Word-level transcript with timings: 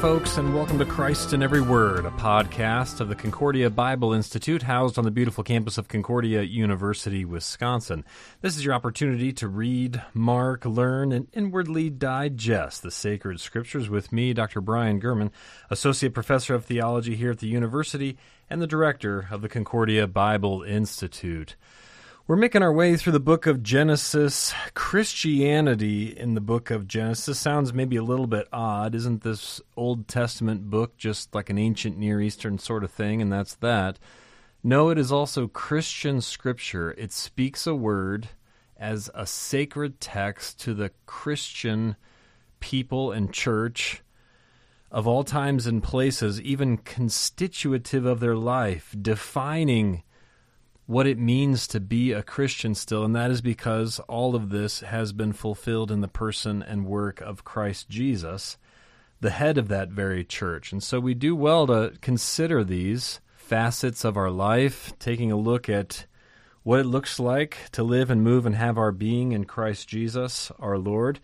folks, 0.00 0.36
and 0.36 0.54
welcome 0.54 0.78
to 0.78 0.84
Christ 0.84 1.32
in 1.32 1.42
Every 1.42 1.60
Word, 1.60 2.04
a 2.04 2.12
podcast 2.12 3.00
of 3.00 3.08
the 3.08 3.16
Concordia 3.16 3.68
Bible 3.68 4.12
Institute 4.12 4.62
housed 4.62 4.96
on 4.96 5.04
the 5.04 5.10
beautiful 5.10 5.42
campus 5.42 5.76
of 5.76 5.88
Concordia 5.88 6.42
University, 6.42 7.24
Wisconsin. 7.24 8.04
This 8.40 8.56
is 8.56 8.64
your 8.64 8.74
opportunity 8.74 9.32
to 9.32 9.48
read, 9.48 10.00
mark, 10.14 10.64
learn, 10.64 11.10
and 11.10 11.26
inwardly 11.32 11.90
digest 11.90 12.84
the 12.84 12.92
sacred 12.92 13.40
scriptures 13.40 13.90
with 13.90 14.12
me, 14.12 14.32
Dr. 14.32 14.60
Brian 14.60 15.00
German, 15.00 15.32
Associate 15.68 16.14
Professor 16.14 16.54
of 16.54 16.64
Theology 16.64 17.16
here 17.16 17.32
at 17.32 17.40
the 17.40 17.48
university 17.48 18.16
and 18.48 18.62
the 18.62 18.68
Director 18.68 19.26
of 19.32 19.42
the 19.42 19.48
Concordia 19.48 20.06
Bible 20.06 20.62
Institute. 20.62 21.56
We're 22.28 22.36
making 22.36 22.62
our 22.62 22.70
way 22.74 22.94
through 22.94 23.14
the 23.14 23.20
book 23.20 23.46
of 23.46 23.62
Genesis. 23.62 24.52
Christianity 24.74 26.14
in 26.14 26.34
the 26.34 26.42
book 26.42 26.70
of 26.70 26.86
Genesis 26.86 27.38
sounds 27.38 27.72
maybe 27.72 27.96
a 27.96 28.02
little 28.02 28.26
bit 28.26 28.46
odd. 28.52 28.94
Isn't 28.94 29.22
this 29.22 29.62
Old 29.78 30.08
Testament 30.08 30.68
book 30.68 30.98
just 30.98 31.34
like 31.34 31.48
an 31.48 31.56
ancient 31.56 31.96
Near 31.96 32.20
Eastern 32.20 32.58
sort 32.58 32.84
of 32.84 32.90
thing, 32.90 33.22
and 33.22 33.32
that's 33.32 33.54
that? 33.54 33.98
No, 34.62 34.90
it 34.90 34.98
is 34.98 35.10
also 35.10 35.48
Christian 35.48 36.20
scripture. 36.20 36.90
It 36.98 37.12
speaks 37.12 37.66
a 37.66 37.74
word 37.74 38.28
as 38.76 39.08
a 39.14 39.26
sacred 39.26 39.98
text 39.98 40.60
to 40.60 40.74
the 40.74 40.90
Christian 41.06 41.96
people 42.60 43.10
and 43.10 43.32
church 43.32 44.02
of 44.90 45.06
all 45.06 45.24
times 45.24 45.66
and 45.66 45.82
places, 45.82 46.42
even 46.42 46.76
constitutive 46.76 48.04
of 48.04 48.20
their 48.20 48.36
life, 48.36 48.94
defining 49.00 50.02
what 50.88 51.06
it 51.06 51.18
means 51.18 51.66
to 51.66 51.78
be 51.78 52.12
a 52.12 52.22
Christian 52.22 52.74
still, 52.74 53.04
and 53.04 53.14
that 53.14 53.30
is 53.30 53.42
because 53.42 54.00
all 54.08 54.34
of 54.34 54.48
this 54.48 54.80
has 54.80 55.12
been 55.12 55.34
fulfilled 55.34 55.90
in 55.90 56.00
the 56.00 56.08
person 56.08 56.62
and 56.62 56.86
work 56.86 57.20
of 57.20 57.44
Christ 57.44 57.90
Jesus, 57.90 58.56
the 59.20 59.28
head 59.28 59.58
of 59.58 59.68
that 59.68 59.90
very 59.90 60.24
church. 60.24 60.72
And 60.72 60.82
so 60.82 60.98
we 60.98 61.12
do 61.12 61.36
well 61.36 61.66
to 61.66 61.92
consider 62.00 62.64
these 62.64 63.20
facets 63.36 64.02
of 64.02 64.16
our 64.16 64.30
life, 64.30 64.94
taking 64.98 65.30
a 65.30 65.36
look 65.36 65.68
at 65.68 66.06
what 66.62 66.80
it 66.80 66.86
looks 66.86 67.20
like 67.20 67.58
to 67.72 67.82
live 67.82 68.10
and 68.10 68.24
move 68.24 68.46
and 68.46 68.54
have 68.54 68.78
our 68.78 68.90
being 68.90 69.32
in 69.32 69.44
Christ 69.44 69.88
Jesus, 69.88 70.50
our 70.58 70.78
Lord. 70.78 71.20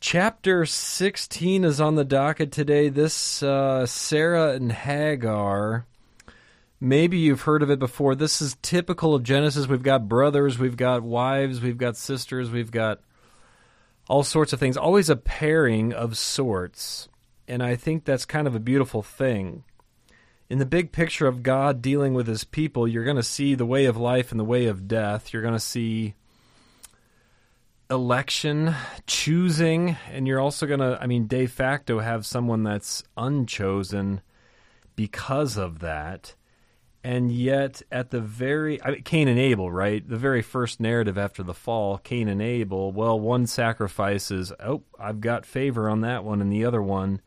Chapter 0.00 0.66
16 0.66 1.62
is 1.62 1.80
on 1.80 1.94
the 1.94 2.04
docket 2.04 2.50
today. 2.50 2.88
This 2.88 3.44
uh, 3.44 3.86
Sarah 3.86 4.54
and 4.54 4.72
Hagar 4.72 5.86
Maybe 6.80 7.18
you've 7.18 7.42
heard 7.42 7.62
of 7.62 7.70
it 7.70 7.80
before. 7.80 8.14
This 8.14 8.40
is 8.40 8.56
typical 8.62 9.14
of 9.14 9.24
Genesis. 9.24 9.66
We've 9.66 9.82
got 9.82 10.08
brothers, 10.08 10.58
we've 10.58 10.76
got 10.76 11.02
wives, 11.02 11.60
we've 11.60 11.78
got 11.78 11.96
sisters, 11.96 12.50
we've 12.50 12.70
got 12.70 13.00
all 14.08 14.22
sorts 14.22 14.52
of 14.52 14.60
things. 14.60 14.76
Always 14.76 15.10
a 15.10 15.16
pairing 15.16 15.92
of 15.92 16.16
sorts. 16.16 17.08
And 17.48 17.62
I 17.62 17.74
think 17.74 18.04
that's 18.04 18.24
kind 18.24 18.46
of 18.46 18.54
a 18.54 18.60
beautiful 18.60 19.02
thing. 19.02 19.64
In 20.48 20.58
the 20.58 20.66
big 20.66 20.92
picture 20.92 21.26
of 21.26 21.42
God 21.42 21.82
dealing 21.82 22.14
with 22.14 22.26
his 22.26 22.44
people, 22.44 22.86
you're 22.86 23.04
going 23.04 23.16
to 23.16 23.22
see 23.22 23.54
the 23.54 23.66
way 23.66 23.86
of 23.86 23.96
life 23.96 24.30
and 24.30 24.38
the 24.38 24.44
way 24.44 24.66
of 24.66 24.88
death. 24.88 25.32
You're 25.32 25.42
going 25.42 25.54
to 25.54 25.60
see 25.60 26.14
election, 27.90 28.74
choosing, 29.06 29.96
and 30.10 30.28
you're 30.28 30.40
also 30.40 30.66
going 30.66 30.80
to, 30.80 30.98
I 31.00 31.06
mean, 31.06 31.26
de 31.26 31.46
facto 31.46 31.98
have 31.98 32.24
someone 32.24 32.62
that's 32.62 33.02
unchosen 33.16 34.20
because 34.94 35.56
of 35.56 35.80
that 35.80 36.34
and 37.08 37.32
yet 37.32 37.80
at 37.90 38.10
the 38.10 38.20
very 38.20 38.82
I 38.82 38.90
mean, 38.90 39.02
Cain 39.02 39.28
and 39.28 39.38
Abel, 39.38 39.72
right? 39.72 40.06
The 40.06 40.18
very 40.18 40.42
first 40.42 40.78
narrative 40.78 41.16
after 41.16 41.42
the 41.42 41.54
fall, 41.54 41.96
Cain 41.96 42.28
and 42.28 42.42
Abel. 42.42 42.92
Well, 42.92 43.18
one 43.18 43.46
sacrifices. 43.46 44.52
Oh, 44.60 44.82
I've 45.00 45.22
got 45.22 45.46
favor 45.46 45.88
on 45.88 46.02
that 46.02 46.22
one, 46.22 46.42
and 46.42 46.52
the 46.52 46.66
other 46.66 46.82
one, 46.82 47.22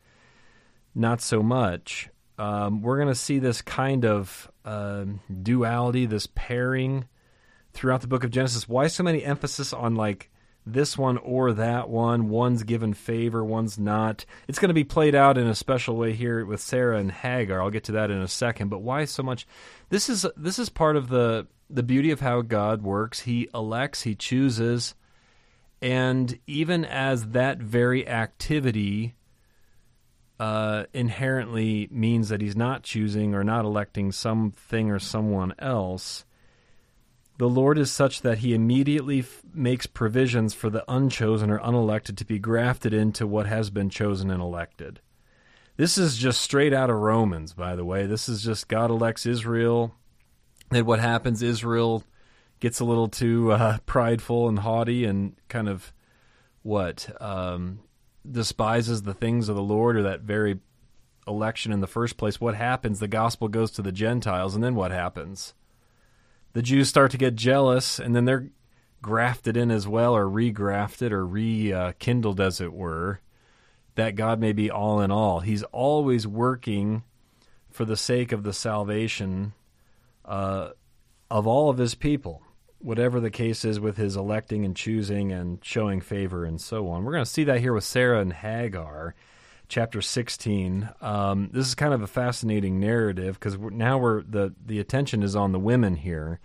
not 0.94 1.20
so 1.20 1.42
much. 1.42 2.08
Um, 2.38 2.80
we're 2.80 2.94
going 2.98 3.08
to 3.08 3.14
see 3.16 3.40
this 3.40 3.60
kind 3.60 4.04
of 4.04 4.48
uh, 4.64 5.04
duality, 5.42 6.06
this 6.06 6.28
pairing 6.32 7.08
throughout 7.72 8.02
the 8.02 8.06
book 8.06 8.22
of 8.22 8.30
Genesis. 8.30 8.68
Why 8.68 8.86
so 8.86 9.02
many 9.02 9.24
emphasis 9.24 9.72
on 9.72 9.96
like 9.96 10.30
this 10.64 10.96
one 10.96 11.18
or 11.18 11.52
that 11.54 11.88
one. 11.88 12.28
One's 12.28 12.62
given 12.62 12.94
favor, 12.94 13.44
one's 13.44 13.78
not. 13.78 14.24
It's 14.48 14.58
going 14.58 14.68
to 14.68 14.74
be 14.74 14.84
played 14.84 15.14
out 15.14 15.38
in 15.38 15.46
a 15.46 15.54
special 15.54 15.96
way 15.96 16.12
here 16.12 16.44
with 16.44 16.60
Sarah 16.60 16.98
and 16.98 17.10
Hagar. 17.10 17.60
I'll 17.60 17.70
get 17.70 17.84
to 17.84 17.92
that 17.92 18.10
in 18.10 18.20
a 18.20 18.28
second. 18.28 18.68
But 18.68 18.82
why 18.82 19.04
so 19.04 19.22
much? 19.22 19.46
This 19.88 20.08
is 20.08 20.26
this 20.36 20.58
is 20.58 20.68
part 20.68 20.96
of 20.96 21.08
the 21.08 21.46
the 21.68 21.82
beauty 21.82 22.10
of 22.10 22.20
how 22.20 22.42
God 22.42 22.82
works. 22.82 23.20
He 23.20 23.48
elects, 23.54 24.02
he 24.02 24.14
chooses, 24.14 24.94
and 25.80 26.38
even 26.46 26.84
as 26.84 27.28
that 27.28 27.58
very 27.58 28.06
activity 28.06 29.14
uh, 30.38 30.84
inherently 30.92 31.88
means 31.90 32.28
that 32.28 32.40
he's 32.40 32.56
not 32.56 32.82
choosing 32.82 33.34
or 33.34 33.44
not 33.44 33.64
electing 33.64 34.12
something 34.12 34.90
or 34.90 34.98
someone 34.98 35.54
else 35.58 36.24
the 37.38 37.48
Lord 37.48 37.78
is 37.78 37.90
such 37.90 38.22
that 38.22 38.38
he 38.38 38.54
immediately 38.54 39.20
f- 39.20 39.42
makes 39.54 39.86
provisions 39.86 40.54
for 40.54 40.70
the 40.70 40.84
unchosen 40.88 41.50
or 41.50 41.58
unelected 41.60 42.16
to 42.18 42.24
be 42.24 42.38
grafted 42.38 42.92
into 42.92 43.26
what 43.26 43.46
has 43.46 43.70
been 43.70 43.90
chosen 43.90 44.30
and 44.30 44.42
elected. 44.42 45.00
This 45.76 45.96
is 45.96 46.18
just 46.18 46.40
straight 46.40 46.74
out 46.74 46.90
of 46.90 46.96
Romans, 46.96 47.54
by 47.54 47.74
the 47.74 47.84
way. 47.84 48.06
This 48.06 48.28
is 48.28 48.42
just 48.42 48.68
God 48.68 48.90
elects 48.90 49.24
Israel. 49.24 49.94
Then 50.70 50.84
what 50.84 51.00
happens? 51.00 51.42
Israel 51.42 52.04
gets 52.60 52.80
a 52.80 52.84
little 52.84 53.08
too 53.08 53.52
uh, 53.52 53.78
prideful 53.86 54.48
and 54.48 54.58
haughty 54.58 55.04
and 55.04 55.34
kind 55.48 55.68
of 55.68 55.92
what 56.62 57.10
um, 57.20 57.80
despises 58.30 59.02
the 59.02 59.14
things 59.14 59.48
of 59.48 59.56
the 59.56 59.62
Lord 59.62 59.96
or 59.96 60.02
that 60.04 60.20
very 60.20 60.60
election 61.26 61.72
in 61.72 61.80
the 61.80 61.86
first 61.86 62.16
place. 62.16 62.40
What 62.40 62.54
happens? 62.54 63.00
The 63.00 63.08
gospel 63.08 63.48
goes 63.48 63.70
to 63.72 63.82
the 63.82 63.92
Gentiles, 63.92 64.54
and 64.54 64.62
then 64.62 64.74
what 64.74 64.90
happens? 64.90 65.54
The 66.52 66.62
Jews 66.62 66.88
start 66.88 67.10
to 67.12 67.18
get 67.18 67.34
jealous, 67.34 67.98
and 67.98 68.14
then 68.14 68.24
they're 68.24 68.48
grafted 69.00 69.56
in 69.56 69.70
as 69.70 69.88
well, 69.88 70.14
or 70.14 70.26
regrafted, 70.26 71.10
or 71.10 71.26
rekindled, 71.26 72.40
as 72.40 72.60
it 72.60 72.72
were, 72.72 73.20
that 73.94 74.16
God 74.16 74.40
may 74.40 74.52
be 74.52 74.70
all 74.70 75.00
in 75.00 75.10
all. 75.10 75.40
He's 75.40 75.62
always 75.64 76.26
working 76.26 77.02
for 77.70 77.84
the 77.84 77.96
sake 77.96 78.32
of 78.32 78.42
the 78.42 78.52
salvation 78.52 79.54
uh, 80.24 80.70
of 81.30 81.46
all 81.46 81.70
of 81.70 81.78
his 81.78 81.94
people, 81.94 82.42
whatever 82.78 83.18
the 83.18 83.30
case 83.30 83.64
is 83.64 83.80
with 83.80 83.96
his 83.96 84.16
electing 84.16 84.64
and 84.64 84.76
choosing 84.76 85.32
and 85.32 85.58
showing 85.62 86.00
favor 86.00 86.44
and 86.44 86.60
so 86.60 86.88
on. 86.88 87.04
We're 87.04 87.12
going 87.12 87.24
to 87.24 87.30
see 87.30 87.44
that 87.44 87.60
here 87.60 87.72
with 87.72 87.84
Sarah 87.84 88.20
and 88.20 88.32
Hagar 88.32 89.14
chapter 89.72 90.02
16. 90.02 90.90
Um, 91.00 91.48
this 91.50 91.66
is 91.66 91.74
kind 91.74 91.94
of 91.94 92.02
a 92.02 92.06
fascinating 92.06 92.78
narrative 92.78 93.40
because 93.40 93.56
now 93.58 93.96
we're 93.96 94.22
the 94.22 94.54
the 94.64 94.78
attention 94.78 95.22
is 95.22 95.34
on 95.34 95.52
the 95.52 95.58
women 95.58 95.96
here. 95.96 96.40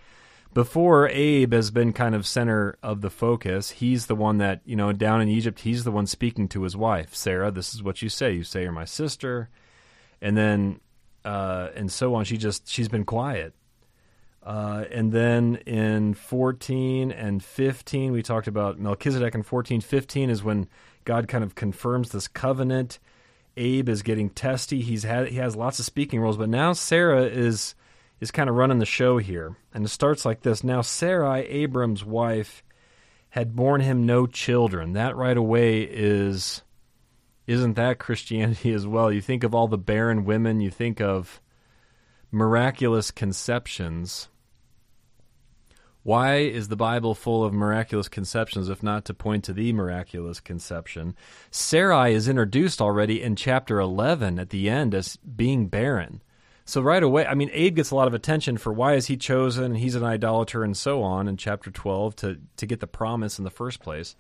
Before 0.54 1.10
Abe 1.10 1.52
has 1.52 1.70
been 1.70 1.92
kind 1.92 2.16
of 2.16 2.26
center 2.26 2.78
of 2.82 3.02
the 3.02 3.10
focus, 3.10 3.72
he's 3.72 4.06
the 4.06 4.16
one 4.16 4.38
that 4.38 4.62
you 4.64 4.78
know 4.78 4.94
down 4.94 5.22
in 5.22 5.28
Egypt. 5.28 5.60
He's 5.60 5.84
the 5.84 5.92
one 5.92 6.08
speaking 6.08 6.48
to 6.48 6.64
his 6.64 6.78
wife, 6.78 7.14
Sarah. 7.14 7.52
This 7.52 7.76
is 7.76 7.84
what 7.84 8.02
you 8.02 8.08
say. 8.08 8.32
You 8.32 8.46
say 8.46 8.64
you're 8.64 8.72
my 8.72 8.86
sister, 8.86 9.50
and 10.22 10.38
then 10.38 10.80
uh, 11.26 11.68
and 11.76 11.92
so 11.92 12.16
on. 12.16 12.24
She 12.24 12.38
just 12.38 12.70
she's 12.70 12.88
been 12.88 13.06
quiet. 13.06 13.54
Uh, 14.42 14.86
and 14.90 15.12
then 15.12 15.58
in 15.66 16.14
14 16.14 17.12
and 17.12 17.44
15, 17.44 18.14
we 18.14 18.24
talked 18.24 18.48
about 18.48 18.80
Melchizedek. 18.80 19.36
And 19.36 19.46
14, 19.46 19.82
15 19.82 20.30
is 20.30 20.42
when 20.42 20.70
God 21.04 21.28
kind 21.28 21.44
of 21.44 21.56
confirms 21.56 22.12
this 22.12 22.30
covenant 22.30 23.00
Abe 23.58 23.90
is 23.90 24.04
getting 24.04 24.30
testy. 24.30 24.82
He's 24.82 25.04
had 25.04 25.28
he 25.28 25.38
has 25.38 25.56
lots 25.56 25.80
of 25.80 25.86
speaking 25.86 26.20
roles, 26.20 26.38
but 26.38 26.50
now 26.50 26.74
Sarah 26.74 27.24
is 27.24 27.76
is 28.20 28.32
kind 28.32 28.50
of 28.50 28.56
running 28.56 28.80
the 28.80 28.86
show 28.86 29.18
here. 29.18 29.58
And 29.74 29.86
it 29.86 29.90
starts 29.90 30.26
like 30.26 30.42
this. 30.42 30.64
Now 30.64 30.82
Sarai, 30.82 31.42
Abram's 31.42 32.04
wife, 32.06 32.64
had 33.30 33.56
borne 33.56 33.82
him 33.82 34.06
no 34.06 34.26
children. 34.26 34.94
That 34.94 35.16
right 35.16 35.38
away 35.38 35.82
is 35.82 36.62
isn't 37.46 37.76
that 37.76 38.00
Christianity 38.00 38.74
as 38.74 38.86
well? 38.86 39.12
You 39.12 39.22
think 39.22 39.44
of 39.44 39.56
all 39.56 39.68
the 39.68 39.78
barren 39.78 40.26
women, 40.26 40.60
you 40.60 40.70
think 40.70 41.02
of 41.02 41.42
miraculous 42.32 43.12
conceptions. 43.12 44.30
Why 46.08 46.38
is 46.38 46.70
the 46.70 46.78
Bible 46.78 47.14
full 47.16 47.44
of 47.44 47.52
miraculous 47.52 48.08
conceptions 48.08 48.70
if 48.70 48.82
not 48.82 49.04
to 49.04 49.14
point 49.14 49.44
to 49.44 49.52
the 49.52 49.74
miraculous 49.74 50.40
conception? 50.40 51.18
Sarai 51.52 52.14
is 52.14 52.30
introduced 52.30 52.82
already 52.82 53.22
in 53.22 53.36
chapter 53.36 53.78
11 53.78 54.40
at 54.40 54.50
the 54.50 54.70
end 54.70 54.96
as 54.96 55.18
being 55.18 55.68
barren. 55.68 56.22
So 56.64 56.80
right 56.80 57.04
away, 57.04 57.26
I 57.26 57.34
mean, 57.34 57.50
Abe 57.52 57.76
gets 57.76 57.92
a 57.92 57.96
lot 57.96 58.08
of 58.08 58.14
attention 58.14 58.56
for 58.56 58.72
why 58.72 58.94
is 58.94 59.08
he 59.08 59.18
chosen? 59.18 59.76
He's 59.76 59.96
an 59.96 60.06
idolater 60.06 60.64
and 60.64 60.78
so 60.78 61.04
on 61.04 61.28
in 61.28 61.36
chapter 61.36 61.72
12 61.72 62.16
to, 62.16 62.38
to 62.56 62.66
get 62.66 62.80
the 62.80 62.88
promise 62.88 63.38
in 63.38 63.44
the 63.44 63.50
first 63.50 63.82
place. 63.82 64.16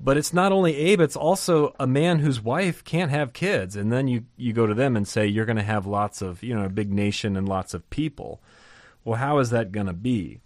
But 0.00 0.18
it's 0.18 0.32
not 0.32 0.52
only 0.52 0.76
Abe, 0.76 1.00
it's 1.00 1.16
also 1.16 1.74
a 1.80 1.86
man 1.88 2.20
whose 2.20 2.40
wife 2.40 2.84
can't 2.84 3.10
have 3.10 3.32
kids. 3.32 3.74
And 3.74 3.90
then 3.90 4.06
you, 4.06 4.26
you 4.36 4.52
go 4.52 4.68
to 4.68 4.74
them 4.74 4.96
and 4.96 5.08
say, 5.08 5.26
you're 5.26 5.46
going 5.46 5.56
to 5.56 5.64
have 5.64 5.84
lots 5.84 6.22
of, 6.22 6.44
you 6.44 6.54
know, 6.54 6.66
a 6.66 6.68
big 6.68 6.92
nation 6.92 7.36
and 7.36 7.48
lots 7.48 7.74
of 7.74 7.90
people. 7.90 8.40
Well, 9.02 9.18
how 9.18 9.40
is 9.40 9.50
that 9.50 9.72
going 9.72 9.88
to 9.88 9.92
be? 9.92 10.38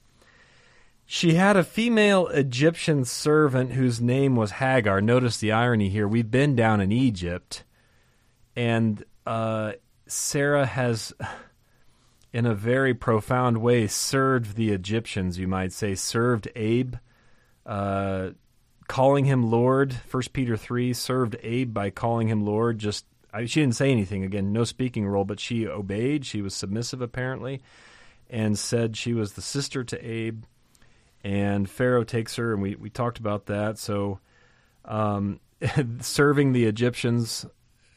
She 1.15 1.35
had 1.35 1.59
a 1.59 1.63
female 1.63 2.29
Egyptian 2.29 3.05
servant 3.05 3.73
whose 3.73 4.01
name 4.01 4.35
was 4.35 4.53
Hagar. 4.53 5.03
Notice 5.03 5.37
the 5.37 5.53
irony 5.53 5.91
here. 5.91 6.09
We've 6.09 6.31
been 6.31 6.57
down 6.57 6.81
in 6.81 6.91
Egypt, 6.91 7.65
and 8.57 9.05
uh, 9.27 9.73
Sarah 10.07 10.65
has, 10.65 11.13
in 12.33 12.47
a 12.47 12.55
very 12.55 12.95
profound 12.95 13.59
way, 13.59 13.89
served 13.89 14.57
the 14.57 14.71
Egyptians. 14.71 15.39
You 15.39 15.47
might 15.47 15.75
say, 15.75 15.95
served 15.95 16.49
Abe, 16.57 16.95
uh, 17.67 18.31
calling 18.89 19.27
him 19.27 19.51
Lord. 19.51 19.93
First 19.93 20.33
Peter 20.33 20.57
three 20.57 20.95
served 20.95 21.37
Abe 21.43 21.75
by 21.75 21.91
calling 21.91 22.29
him 22.29 22.47
Lord. 22.47 22.79
Just 22.79 23.05
I, 23.35 23.45
she 23.45 23.61
didn't 23.61 23.77
say 23.77 23.93
anything 23.93 24.25
again, 24.25 24.51
no 24.51 24.65
speaking 24.65 25.07
role, 25.07 25.27
but 25.27 25.41
she 25.41 25.67
obeyed. 25.67 26.25
She 26.25 26.41
was 26.41 26.55
submissive 26.55 27.03
apparently, 27.03 27.61
and 28.31 28.59
said 28.59 28.97
she 28.97 29.13
was 29.13 29.35
the 29.35 29.43
sister 29.43 29.85
to 29.85 30.03
Abe. 30.03 30.45
And 31.25 31.71
Pharaoh 31.71 32.05
takes 32.05 32.37
her, 32.37 32.53
and 32.53 32.63
we 32.63 32.75
we 32.77 32.91
talked 32.91 33.19
about 33.19 33.47
that. 33.47 33.79
So. 33.79 34.21
Um, 34.85 35.41
serving 36.01 36.53
the 36.53 36.65
Egyptians 36.65 37.47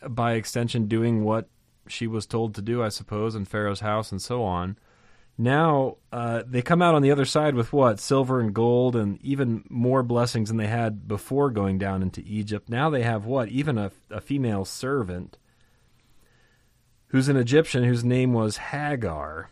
by 0.08 0.34
extension 0.34 0.88
doing 0.88 1.24
what 1.24 1.50
she 1.88 2.08
was 2.08 2.26
told 2.26 2.56
to 2.56 2.62
do, 2.62 2.84
I 2.84 2.90
suppose, 2.90 3.36
in 3.36 3.46
Pharaoh's 3.46 3.80
house 3.80 4.12
and 4.12 4.22
so 4.22 4.44
on. 4.44 4.78
Now 5.38 5.98
uh, 6.12 6.44
they 6.48 6.62
come 6.62 6.82
out 6.82 6.96
on 6.96 7.02
the 7.02 7.12
other 7.12 7.26
side 7.26 7.56
with 7.56 7.74
what? 7.74 8.00
Silver 8.00 8.40
and 8.40 8.54
gold 8.54 8.96
and 8.96 9.22
even 9.22 9.66
more 9.70 10.02
blessings 10.02 10.50
than 10.50 10.58
they 10.58 10.68
had 10.68 11.08
before 11.08 11.50
going 11.52 11.78
down 11.78 12.02
into 12.02 12.24
Egypt. 12.26 12.70
Now 12.70 12.90
they 12.90 13.04
have 13.04 13.26
what? 13.26 13.50
Even 13.50 13.78
a, 13.78 13.92
a 14.10 14.22
female 14.22 14.64
servant 14.64 15.38
who's 17.08 17.28
an 17.28 17.38
Egyptian 17.38 17.84
whose 17.84 18.04
name 18.04 18.34
was 18.34 18.58
Hagar. 18.58 19.50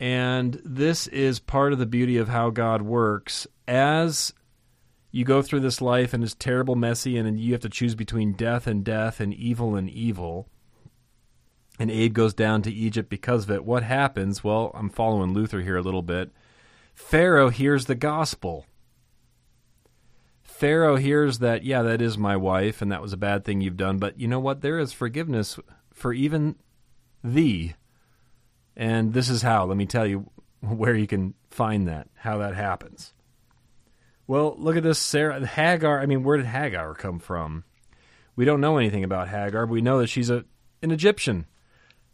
And 0.00 0.60
this 0.64 1.06
is 1.08 1.38
part 1.38 1.74
of 1.74 1.78
the 1.78 1.86
beauty 1.86 2.16
of 2.16 2.28
how 2.28 2.48
God 2.48 2.80
works. 2.80 3.46
As 3.68 4.32
you 5.12 5.24
go 5.24 5.42
through 5.42 5.60
this 5.60 5.82
life 5.82 6.14
and 6.14 6.24
it's 6.24 6.34
terrible, 6.34 6.74
messy, 6.74 7.18
and 7.18 7.38
you 7.38 7.52
have 7.52 7.60
to 7.60 7.68
choose 7.68 7.94
between 7.94 8.32
death 8.32 8.66
and 8.66 8.82
death 8.82 9.20
and 9.20 9.34
evil 9.34 9.76
and 9.76 9.90
evil. 9.90 10.48
And 11.78 11.90
Abe 11.90 12.14
goes 12.14 12.32
down 12.32 12.62
to 12.62 12.72
Egypt 12.72 13.10
because 13.10 13.44
of 13.44 13.50
it. 13.50 13.64
What 13.64 13.82
happens? 13.82 14.42
Well, 14.42 14.70
I'm 14.74 14.88
following 14.88 15.34
Luther 15.34 15.60
here 15.60 15.76
a 15.76 15.82
little 15.82 16.02
bit. 16.02 16.30
Pharaoh 16.94 17.50
hears 17.50 17.86
the 17.86 17.94
gospel. 17.94 18.66
Pharaoh 20.42 20.96
hears 20.96 21.38
that, 21.38 21.64
yeah, 21.64 21.82
that 21.82 22.02
is 22.02 22.18
my 22.18 22.36
wife, 22.36 22.82
and 22.82 22.92
that 22.92 23.00
was 23.00 23.14
a 23.14 23.18
bad 23.18 23.44
thing 23.44 23.60
you've 23.60 23.78
done, 23.78 23.98
but 23.98 24.20
you 24.20 24.28
know 24.28 24.40
what? 24.40 24.60
There 24.60 24.78
is 24.78 24.92
forgiveness 24.92 25.58
for 25.92 26.12
even 26.12 26.56
thee. 27.24 27.74
And 28.76 29.12
this 29.12 29.28
is 29.28 29.42
how. 29.42 29.66
Let 29.66 29.76
me 29.76 29.86
tell 29.86 30.06
you 30.06 30.30
where 30.60 30.94
you 30.94 31.06
can 31.06 31.34
find 31.50 31.88
that, 31.88 32.08
how 32.14 32.38
that 32.38 32.54
happens. 32.54 33.12
Well, 34.26 34.54
look 34.58 34.76
at 34.76 34.82
this 34.82 34.98
Sarah 34.98 35.44
Hagar. 35.44 36.00
I 36.00 36.06
mean, 36.06 36.22
where 36.22 36.36
did 36.36 36.46
Hagar 36.46 36.94
come 36.94 37.18
from? 37.18 37.64
We 38.36 38.44
don't 38.44 38.60
know 38.60 38.78
anything 38.78 39.04
about 39.04 39.28
Hagar, 39.28 39.66
but 39.66 39.72
we 39.72 39.82
know 39.82 39.98
that 39.98 40.06
she's 40.06 40.30
a 40.30 40.44
an 40.82 40.90
Egyptian. 40.90 41.46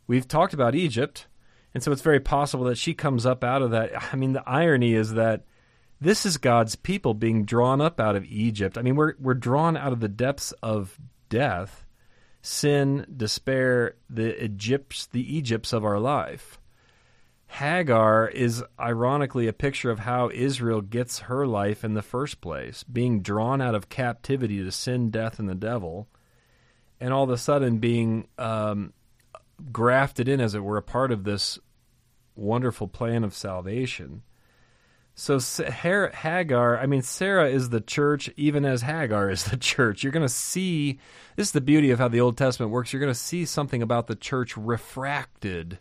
We've 0.07 0.27
talked 0.27 0.55
about 0.55 0.75
Egypt, 0.75 1.27
and 1.75 1.83
so 1.83 1.93
it's 1.93 2.03
very 2.03 2.21
possible 2.21 2.65
that 2.65 2.79
she 2.79 2.95
comes 2.95 3.27
up 3.27 3.45
out 3.45 3.63
of 3.63 3.71
that. 3.71 4.13
I 4.13 4.17
mean, 4.17 4.33
the 4.33 4.49
irony 4.49 4.95
is 4.95 5.13
that 5.13 5.45
this 6.01 6.27
is 6.27 6.37
God's 6.37 6.77
people 6.77 7.15
being 7.15 7.45
drawn 7.45 7.81
up 7.81 8.01
out 8.01 8.17
of 8.17 8.25
Egypt. 8.25 8.77
I 8.77 8.83
mean, 8.83 8.97
we're 8.97 9.15
we're 9.21 9.35
drawn 9.35 9.77
out 9.77 9.93
of 9.93 10.01
the 10.01 10.09
depths 10.09 10.53
of 10.63 10.99
death, 11.29 11.86
sin, 12.47 13.05
despair, 13.15 13.97
the 14.09 14.45
Egypts, 14.45 15.07
the 15.07 15.37
Egypts 15.37 15.73
of 15.73 15.85
our 15.85 15.99
life. 15.99 16.61
Hagar 17.49 18.29
is 18.29 18.63
ironically 18.79 19.49
a 19.49 19.53
picture 19.53 19.91
of 19.91 19.99
how 20.01 20.31
Israel 20.33 20.81
gets 20.81 21.21
her 21.21 21.45
life 21.45 21.83
in 21.83 21.95
the 21.95 22.03
first 22.03 22.41
place, 22.41 22.85
being 22.85 23.21
drawn 23.21 23.61
out 23.61 23.75
of 23.75 23.89
captivity 23.89 24.63
to 24.63 24.71
sin, 24.71 25.11
death, 25.11 25.41
and 25.41 25.49
the 25.49 25.57
devil, 25.57 26.07
and 27.01 27.13
all 27.13 27.25
of 27.25 27.31
a 27.31 27.37
sudden 27.37 27.79
being 27.79 28.29
um, 28.39 28.93
grafted 29.73 30.29
in, 30.29 30.41
as 30.41 30.55
it 30.55 30.63
were, 30.63 30.77
a 30.77 30.83
part 30.83 31.11
of 31.11 31.25
this 31.25 31.59
wonderful 32.37 32.87
plan 32.87 33.25
of 33.25 33.35
salvation. 33.35 34.23
So 35.19 35.39
Hagar, 35.41 36.79
I 36.79 36.85
mean 36.85 37.01
Sarah 37.01 37.49
is 37.49 37.71
the 37.71 37.81
church, 37.81 38.31
even 38.37 38.67
as 38.67 38.83
Hagar 38.83 39.31
is 39.31 39.45
the 39.51 39.57
church. 39.57 40.03
You're 40.03 40.13
going 40.13 40.27
to 40.27 40.29
see 40.29 41.01
this 41.35 41.49
is 41.49 41.53
the 41.53 41.61
beauty 41.63 41.91
of 41.91 41.99
how 41.99 42.09
the 42.09 42.21
Old 42.21 42.37
Testament 42.37 42.71
works. 42.71 42.93
You're 42.93 43.01
going 43.01 43.13
to 43.13 43.19
see 43.19 43.47
something 43.47 43.83
about 43.83 44.07
the 44.07 44.15
church 44.15 44.57
refracted 44.57 45.79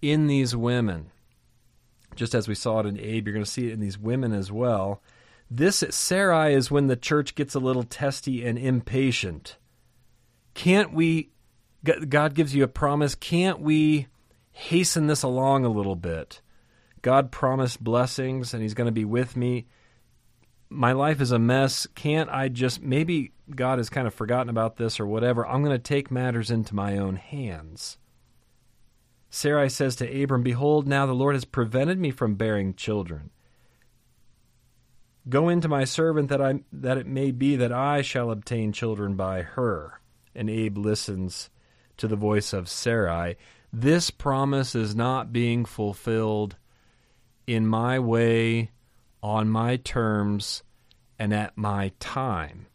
in 0.00 0.28
these 0.28 0.54
women. 0.54 1.10
Just 2.14 2.34
as 2.36 2.46
we 2.46 2.54
saw 2.54 2.80
it 2.80 2.86
in 2.86 3.00
Abe, 3.00 3.26
you're 3.26 3.34
going 3.34 3.44
to 3.44 3.50
see 3.50 3.66
it 3.66 3.72
in 3.72 3.80
these 3.80 3.98
women 3.98 4.32
as 4.32 4.52
well. 4.52 5.02
This 5.50 5.82
Sarai 5.90 6.54
is 6.54 6.70
when 6.70 6.86
the 6.86 6.96
church 6.96 7.34
gets 7.34 7.54
a 7.54 7.60
little 7.60 7.82
testy 7.82 8.44
and 8.46 8.56
impatient. 8.56 9.56
Can't 10.54 10.92
we? 10.92 11.30
God 11.82 12.34
gives 12.34 12.54
you 12.54 12.62
a 12.62 12.68
promise. 12.68 13.16
Can't 13.16 13.60
we 13.60 14.06
hasten 14.52 15.08
this 15.08 15.24
along 15.24 15.64
a 15.64 15.68
little 15.68 15.96
bit? 15.96 16.40
God 17.02 17.30
promised 17.32 17.82
blessings 17.82 18.54
and 18.54 18.62
He's 18.62 18.74
going 18.74 18.86
to 18.86 18.92
be 18.92 19.04
with 19.04 19.36
me. 19.36 19.66
My 20.70 20.92
life 20.92 21.20
is 21.20 21.32
a 21.32 21.38
mess. 21.38 21.86
Can't 21.94 22.30
I 22.30 22.48
just, 22.48 22.80
maybe 22.80 23.32
God 23.54 23.78
has 23.78 23.90
kind 23.90 24.06
of 24.06 24.14
forgotten 24.14 24.48
about 24.48 24.76
this 24.76 24.98
or 24.98 25.06
whatever. 25.06 25.46
I'm 25.46 25.62
going 25.62 25.76
to 25.76 25.82
take 25.82 26.10
matters 26.10 26.50
into 26.50 26.74
my 26.74 26.96
own 26.96 27.16
hands. 27.16 27.98
Sarai 29.28 29.68
says 29.68 29.96
to 29.96 30.22
Abram, 30.22 30.42
Behold, 30.42 30.86
now 30.86 31.06
the 31.06 31.14
Lord 31.14 31.34
has 31.34 31.44
prevented 31.44 31.98
me 31.98 32.10
from 32.10 32.36
bearing 32.36 32.74
children. 32.74 33.30
Go 35.28 35.48
into 35.48 35.68
my 35.68 35.84
servant 35.84 36.28
that 36.28 36.42
I 36.42 36.60
that 36.72 36.98
it 36.98 37.06
may 37.06 37.30
be 37.30 37.56
that 37.56 37.72
I 37.72 38.02
shall 38.02 38.30
obtain 38.30 38.72
children 38.72 39.14
by 39.14 39.42
her. 39.42 40.00
And 40.34 40.50
Abe 40.50 40.76
listens 40.76 41.48
to 41.96 42.08
the 42.08 42.16
voice 42.16 42.52
of 42.52 42.68
Sarai. 42.68 43.36
This 43.72 44.10
promise 44.10 44.74
is 44.74 44.94
not 44.94 45.32
being 45.32 45.64
fulfilled 45.64 46.56
in 47.46 47.66
my 47.66 47.98
way, 47.98 48.70
on 49.22 49.48
my 49.48 49.76
terms, 49.76 50.62
and 51.18 51.32
at 51.32 51.56
my 51.56 51.92
time 52.00 52.66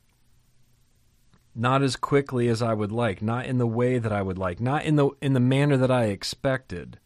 not 1.57 1.81
as 1.81 1.95
quickly 1.95 2.47
as 2.47 2.61
I 2.61 2.73
would 2.73 2.91
like, 2.91 3.21
not 3.21 3.47
in 3.47 3.57
the 3.57 3.67
way 3.67 3.97
that 3.97 4.11
I 4.11 4.21
would 4.21 4.37
like, 4.37 4.61
not 4.61 4.85
in 4.85 4.95
the 4.95 5.09
in 5.21 5.33
the 5.33 5.39
manner 5.39 5.75
that 5.77 5.89
I 5.89 6.05
expected. 6.05 6.99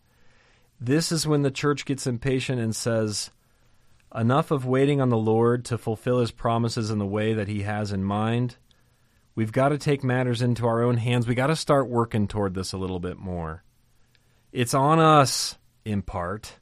This 0.79 1.11
is 1.11 1.25
when 1.25 1.41
the 1.41 1.51
church 1.51 1.85
gets 1.85 2.05
impatient 2.05 2.59
and 2.59 2.75
says, 2.75 3.31
enough 4.13 4.51
of 4.51 4.65
waiting 4.65 4.99
on 4.99 5.09
the 5.09 5.17
Lord 5.17 5.63
to 5.65 5.77
fulfill 5.77 6.19
his 6.19 6.31
promises 6.31 6.89
in 6.89 6.99
the 6.99 7.05
way 7.05 7.33
that 7.33 7.47
he 7.47 7.61
has 7.61 7.91
in 7.93 8.03
mind. 8.03 8.57
We've 9.35 9.51
got 9.51 9.69
to 9.69 9.77
take 9.77 10.03
matters 10.03 10.41
into 10.41 10.67
our 10.67 10.83
own 10.83 10.97
hands. 10.97 11.27
We 11.27 11.35
got 11.35 11.47
to 11.47 11.55
start 11.55 11.87
working 11.87 12.27
toward 12.27 12.53
this 12.53 12.73
a 12.73 12.77
little 12.77 12.99
bit 12.99 13.17
more. 13.17 13.63
It's 14.51 14.73
on 14.73 14.99
us 14.99 15.57
in 15.85 16.01
part. 16.01 16.59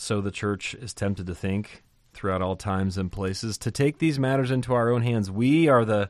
So 0.00 0.22
the 0.22 0.30
church 0.30 0.72
is 0.72 0.94
tempted 0.94 1.26
to 1.26 1.34
think 1.34 1.84
throughout 2.14 2.40
all 2.40 2.56
times 2.56 2.96
and 2.96 3.12
places. 3.12 3.58
To 3.58 3.70
take 3.70 3.98
these 3.98 4.18
matters 4.18 4.50
into 4.50 4.72
our 4.72 4.90
own 4.90 5.02
hands. 5.02 5.30
We 5.30 5.68
are 5.68 5.84
the 5.84 6.08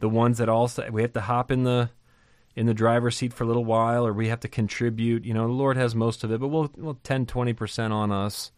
the 0.00 0.08
ones 0.10 0.36
that 0.36 0.50
also 0.50 0.90
we 0.90 1.00
have 1.00 1.14
to 1.14 1.22
hop 1.22 1.50
in 1.50 1.64
the 1.64 1.88
in 2.54 2.66
the 2.66 2.74
driver's 2.74 3.16
seat 3.16 3.32
for 3.32 3.44
a 3.44 3.46
little 3.46 3.64
while 3.64 4.06
or 4.06 4.12
we 4.12 4.28
have 4.28 4.40
to 4.40 4.48
contribute. 4.48 5.24
You 5.24 5.32
know 5.32 5.46
the 5.46 5.52
lord 5.54 5.78
has 5.78 5.94
most 5.94 6.24
of 6.24 6.30
it 6.30 6.40
but 6.40 6.48
we'll, 6.48 6.70
we'll 6.76 6.98
10 7.02 7.24
20% 7.24 7.90
on 7.90 8.12
us. 8.12 8.52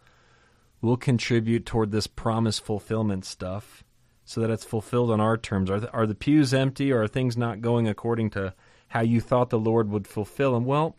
We'll 0.83 0.97
contribute 0.97 1.67
toward 1.67 1.93
this 1.93 2.09
promise 2.09 2.59
fulfillment 2.59 3.25
stuff 3.25 3.85
so 4.25 4.41
that 4.41 4.51
it's 4.51 4.65
fulfilled 4.65 5.13
on 5.13 5.21
our 5.21 5.37
terms. 5.37 5.71
Are 5.71 5.79
the, 5.79 5.93
are 5.93 6.07
the 6.07 6.17
pews 6.17 6.53
empty 6.53 6.91
or 6.91 7.05
are 7.05 7.09
things 7.09 7.37
not 7.37 7.61
going 7.61 7.87
according 7.87 8.31
to 8.31 8.53
how 8.89 9.03
you 9.03 9.21
thought 9.21 9.51
the 9.51 9.59
lord 9.59 9.89
would 9.89 10.09
fulfill 10.09 10.55
them 10.55 10.65
well 10.65 10.97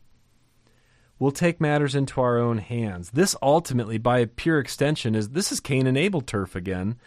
we'll 1.20 1.32
take 1.32 1.62
matters 1.62 1.96
into 1.96 2.22
our 2.22 2.38
own 2.38 2.58
hands 2.58 3.12
this 3.12 3.36
ultimately 3.42 3.98
by 3.98 4.26
pure 4.26 4.60
extension 4.60 5.16
is 5.16 5.30
this 5.30 5.52
is 5.52 5.60
cain 5.60 5.88
and 5.88 5.98
abel 5.98 6.22
turf 6.22 6.56
again 6.56 6.98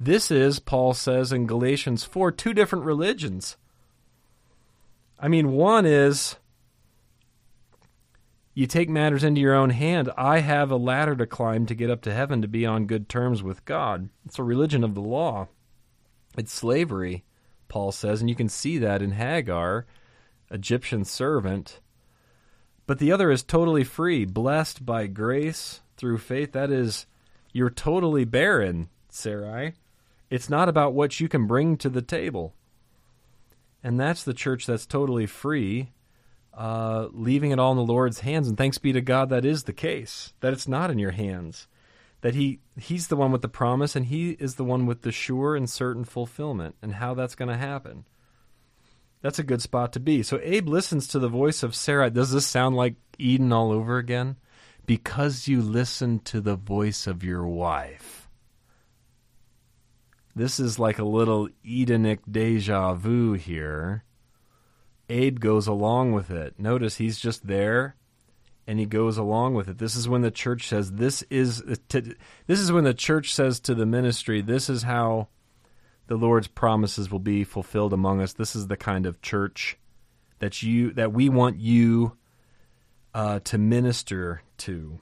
this 0.00 0.30
is, 0.30 0.58
Paul 0.58 0.94
says 0.94 1.32
in 1.32 1.46
Galatians 1.46 2.04
4, 2.04 2.32
two 2.32 2.52
different 2.52 2.84
religions. 2.84 3.56
I 5.18 5.28
mean, 5.28 5.52
one 5.52 5.86
is 5.86 6.36
you 8.52 8.66
take 8.66 8.88
matters 8.88 9.24
into 9.24 9.40
your 9.40 9.54
own 9.54 9.70
hand. 9.70 10.10
I 10.16 10.40
have 10.40 10.70
a 10.70 10.76
ladder 10.76 11.16
to 11.16 11.26
climb 11.26 11.66
to 11.66 11.74
get 11.74 11.90
up 11.90 12.02
to 12.02 12.14
heaven 12.14 12.42
to 12.42 12.48
be 12.48 12.66
on 12.66 12.86
good 12.86 13.08
terms 13.08 13.42
with 13.42 13.64
God. 13.64 14.08
It's 14.26 14.38
a 14.38 14.44
religion 14.44 14.82
of 14.84 14.94
the 14.94 15.00
law. 15.00 15.48
It's 16.36 16.52
slavery, 16.52 17.24
Paul 17.68 17.92
says, 17.92 18.20
and 18.20 18.28
you 18.28 18.36
can 18.36 18.48
see 18.48 18.78
that 18.78 19.00
in 19.00 19.12
Hagar, 19.12 19.86
Egyptian 20.50 21.04
servant. 21.04 21.80
But 22.86 22.98
the 22.98 23.12
other 23.12 23.30
is 23.30 23.42
totally 23.42 23.84
free, 23.84 24.24
blessed 24.24 24.84
by 24.84 25.06
grace 25.06 25.80
through 25.96 26.18
faith. 26.18 26.52
That 26.52 26.70
is, 26.70 27.06
you're 27.52 27.70
totally 27.70 28.24
barren, 28.24 28.88
Sarai. 29.08 29.74
It's 30.30 30.50
not 30.50 30.68
about 30.68 30.94
what 30.94 31.20
you 31.20 31.28
can 31.28 31.46
bring 31.46 31.76
to 31.78 31.88
the 31.88 32.02
table. 32.02 32.54
And 33.82 34.00
that's 34.00 34.24
the 34.24 34.34
church 34.34 34.66
that's 34.66 34.86
totally 34.86 35.26
free, 35.26 35.92
uh, 36.54 37.08
leaving 37.12 37.50
it 37.50 37.58
all 37.58 37.72
in 37.72 37.78
the 37.78 37.84
Lord's 37.84 38.20
hands. 38.20 38.48
And 38.48 38.56
thanks 38.56 38.78
be 38.78 38.92
to 38.92 39.00
God 39.00 39.28
that 39.30 39.44
is 39.44 39.64
the 39.64 39.72
case, 39.72 40.32
that 40.40 40.52
it's 40.52 40.68
not 40.68 40.90
in 40.90 40.98
your 40.98 41.12
hands. 41.12 41.68
That 42.22 42.34
he 42.34 42.60
he's 42.78 43.08
the 43.08 43.16
one 43.16 43.32
with 43.32 43.42
the 43.42 43.48
promise 43.48 43.94
and 43.94 44.06
he 44.06 44.30
is 44.30 44.54
the 44.54 44.64
one 44.64 44.86
with 44.86 45.02
the 45.02 45.12
sure 45.12 45.54
and 45.54 45.68
certain 45.68 46.04
fulfillment 46.04 46.74
and 46.80 46.94
how 46.94 47.12
that's 47.12 47.34
going 47.34 47.50
to 47.50 47.56
happen. 47.56 48.06
That's 49.24 49.38
a 49.38 49.42
good 49.42 49.62
spot 49.62 49.94
to 49.94 50.00
be. 50.00 50.22
So 50.22 50.38
Abe 50.42 50.68
listens 50.68 51.08
to 51.08 51.18
the 51.18 51.30
voice 51.30 51.62
of 51.62 51.74
Sarah. 51.74 52.10
Does 52.10 52.30
this 52.30 52.46
sound 52.46 52.76
like 52.76 52.96
Eden 53.16 53.54
all 53.54 53.72
over 53.72 53.96
again? 53.96 54.36
Because 54.84 55.48
you 55.48 55.62
listen 55.62 56.18
to 56.24 56.42
the 56.42 56.56
voice 56.56 57.06
of 57.06 57.24
your 57.24 57.46
wife. 57.46 58.28
This 60.36 60.60
is 60.60 60.78
like 60.78 60.98
a 60.98 61.06
little 61.06 61.48
Edenic 61.64 62.20
deja 62.30 62.92
vu 62.92 63.32
here. 63.32 64.04
Abe 65.08 65.40
goes 65.40 65.66
along 65.66 66.12
with 66.12 66.30
it. 66.30 66.58
Notice 66.58 66.96
he's 66.96 67.18
just 67.18 67.46
there 67.46 67.96
and 68.66 68.78
he 68.78 68.84
goes 68.84 69.16
along 69.16 69.54
with 69.54 69.68
it. 69.68 69.78
This 69.78 69.96
is 69.96 70.06
when 70.06 70.20
the 70.20 70.30
church 70.30 70.68
says 70.68 70.92
this 70.92 71.22
is 71.30 71.62
this 71.62 72.60
is 72.60 72.70
when 72.70 72.84
the 72.84 72.92
church 72.92 73.32
says 73.32 73.58
to 73.60 73.74
the 73.74 73.86
ministry, 73.86 74.42
this 74.42 74.68
is 74.68 74.82
how 74.82 75.28
the 76.06 76.16
Lord's 76.16 76.48
promises 76.48 77.10
will 77.10 77.18
be 77.18 77.44
fulfilled 77.44 77.92
among 77.92 78.20
us. 78.20 78.32
This 78.32 78.54
is 78.54 78.66
the 78.66 78.76
kind 78.76 79.06
of 79.06 79.22
church 79.22 79.78
that 80.38 80.62
you 80.62 80.92
that 80.92 81.12
we 81.12 81.28
want 81.28 81.58
you 81.58 82.16
uh, 83.14 83.40
to 83.44 83.58
minister 83.58 84.42
to. 84.58 85.00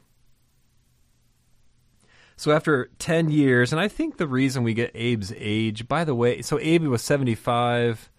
So 2.37 2.51
after 2.51 2.91
10 2.99 3.31
years, 3.31 3.73
and 3.73 3.81
I 3.81 3.89
think 3.89 4.17
the 4.17 4.27
reason 4.27 4.63
we 4.65 4.75
get 4.75 4.95
Abe's 4.97 5.33
age, 5.37 5.87
by 5.87 6.05
the 6.05 6.15
way, 6.15 6.43
so 6.43 6.59
Abe 6.59 6.85
was 6.85 7.03
75 7.03 8.11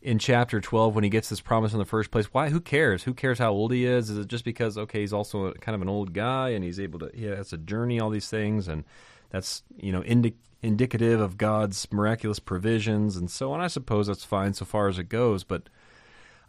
in 0.00 0.18
chapter 0.18 0.60
12 0.60 0.94
when 0.94 1.04
he 1.04 1.10
gets 1.10 1.28
this 1.28 1.40
promise 1.40 1.72
in 1.72 1.78
the 1.78 1.84
first 1.84 2.10
place. 2.10 2.26
Why? 2.26 2.48
Who 2.48 2.60
cares? 2.60 3.04
Who 3.04 3.14
cares 3.14 3.38
how 3.38 3.52
old 3.52 3.72
he 3.72 3.84
is? 3.84 4.10
Is 4.10 4.18
it 4.18 4.28
just 4.28 4.44
because, 4.44 4.78
okay, 4.78 5.00
he's 5.00 5.12
also 5.12 5.52
kind 5.54 5.74
of 5.74 5.82
an 5.82 5.88
old 5.88 6.12
guy 6.12 6.50
and 6.50 6.64
he's 6.64 6.80
able 6.80 6.98
to, 7.00 7.10
he 7.14 7.24
has 7.24 7.52
a 7.52 7.58
journey, 7.58 8.00
all 8.00 8.10
these 8.10 8.28
things, 8.28 8.68
and 8.68 8.84
that's, 9.30 9.62
you 9.76 9.92
know, 9.92 10.02
indi- 10.02 10.36
indicative 10.62 11.20
of 11.20 11.38
God's 11.38 11.90
miraculous 11.92 12.38
provisions 12.38 13.16
and 13.16 13.30
so 13.30 13.52
on. 13.52 13.60
I 13.60 13.68
suppose 13.68 14.06
that's 14.06 14.24
fine 14.24 14.54
so 14.54 14.64
far 14.64 14.88
as 14.88 14.98
it 14.98 15.08
goes, 15.08 15.44
but 15.44 15.68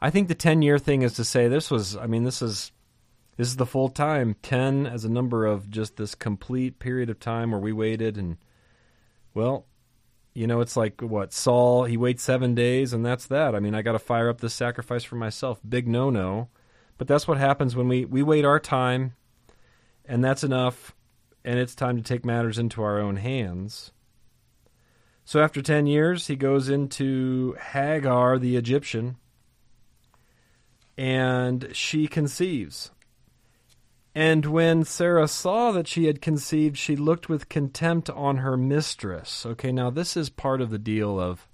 I 0.01 0.10
think 0.10 0.28
the 0.28 0.36
10 0.36 0.62
year 0.62 0.80
thing 0.80 1.01
is 1.01 1.13
to 1.13 1.24
say 1.24 1.48
this 1.48 1.70
was, 1.70 1.96
I 1.96 2.08
mean, 2.08 2.24
this 2.24 2.42
is. 2.42 2.72
This 3.38 3.48
is 3.48 3.56
the 3.56 3.66
full 3.66 3.88
time. 3.88 4.36
10 4.42 4.86
as 4.86 5.06
a 5.06 5.10
number 5.10 5.46
of 5.46 5.70
just 5.70 5.96
this 5.96 6.13
complete 6.13 6.78
period 6.78 7.10
of 7.10 7.22
time 7.22 7.51
where 7.51 7.60
we 7.62 7.72
waited 7.72 8.18
and, 8.18 8.36
well, 9.34 9.66
you 10.34 10.48
know, 10.48 10.62
it's 10.62 10.78
like 10.78 11.01
what 11.01 11.34
Saul. 11.34 11.86
He 11.86 11.98
waits 11.98 12.24
seven 12.24 12.56
days, 12.56 12.94
and 12.94 13.06
that's 13.06 13.28
that. 13.28 13.56
I 13.56 13.60
mean, 13.60 13.75
I 13.75 13.82
got 13.82 13.94
to 13.94 14.00
fire 14.00 14.30
up 14.30 14.42
this 14.42 14.54
sacrifice 14.54 15.04
for 15.04 15.16
myself. 15.16 15.60
Big 15.68 15.88
no 15.88 16.10
no. 16.10 16.50
But 16.98 17.08
that's 17.08 17.28
what 17.28 17.38
happens 17.38 17.75
when 17.75 17.88
we 17.88 18.06
we 18.06 18.24
wait 18.24 18.46
our 18.46 18.60
time, 18.60 19.13
and 20.06 20.24
that's 20.24 20.44
enough. 20.44 20.96
And 21.44 21.58
it's 21.58 21.74
time 21.74 21.96
to 21.98 22.04
take 22.04 22.25
matters 22.25 22.60
into 22.60 22.84
our 22.84 23.00
own 23.00 23.16
hands. 23.16 23.92
So 25.30 25.44
after 25.44 25.62
10 25.62 25.86
years, 25.86 26.26
he 26.26 26.36
goes 26.36 26.70
into 26.70 27.56
Hagar 27.74 28.40
the 28.40 28.56
Egyptian 28.56 29.18
and 30.98 31.70
she 31.72 32.08
conceives. 32.08 32.90
And 34.16 34.48
when 34.48 34.84
Sarah 34.86 35.28
saw 35.28 35.72
that 35.72 35.88
she 35.88 36.08
had 36.08 36.20
conceived, 36.20 36.80
she 36.80 36.96
looked 36.96 37.30
with 37.30 37.48
contempt 37.48 38.10
on 38.10 38.38
her 38.38 38.58
mistress. 38.58 39.46
Okay, 39.46 39.72
now 39.72 39.92
this 39.92 40.18
is 40.18 40.32
part 40.32 40.62
of 40.62 40.72
the 40.72 40.80
deal 40.80 41.20
of 41.20 41.48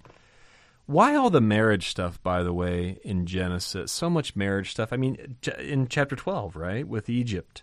why 0.86 1.14
all 1.14 1.28
the 1.28 1.42
marriage 1.42 1.88
stuff, 1.88 2.18
by 2.22 2.42
the 2.42 2.54
way, 2.54 2.98
in 3.04 3.26
Genesis? 3.26 3.92
So 3.92 4.08
much 4.08 4.34
marriage 4.34 4.70
stuff. 4.70 4.90
I 4.90 4.96
mean, 4.96 5.36
in 5.58 5.86
chapter 5.88 6.16
12, 6.16 6.56
right, 6.56 6.88
with 6.88 7.10
Egypt, 7.10 7.62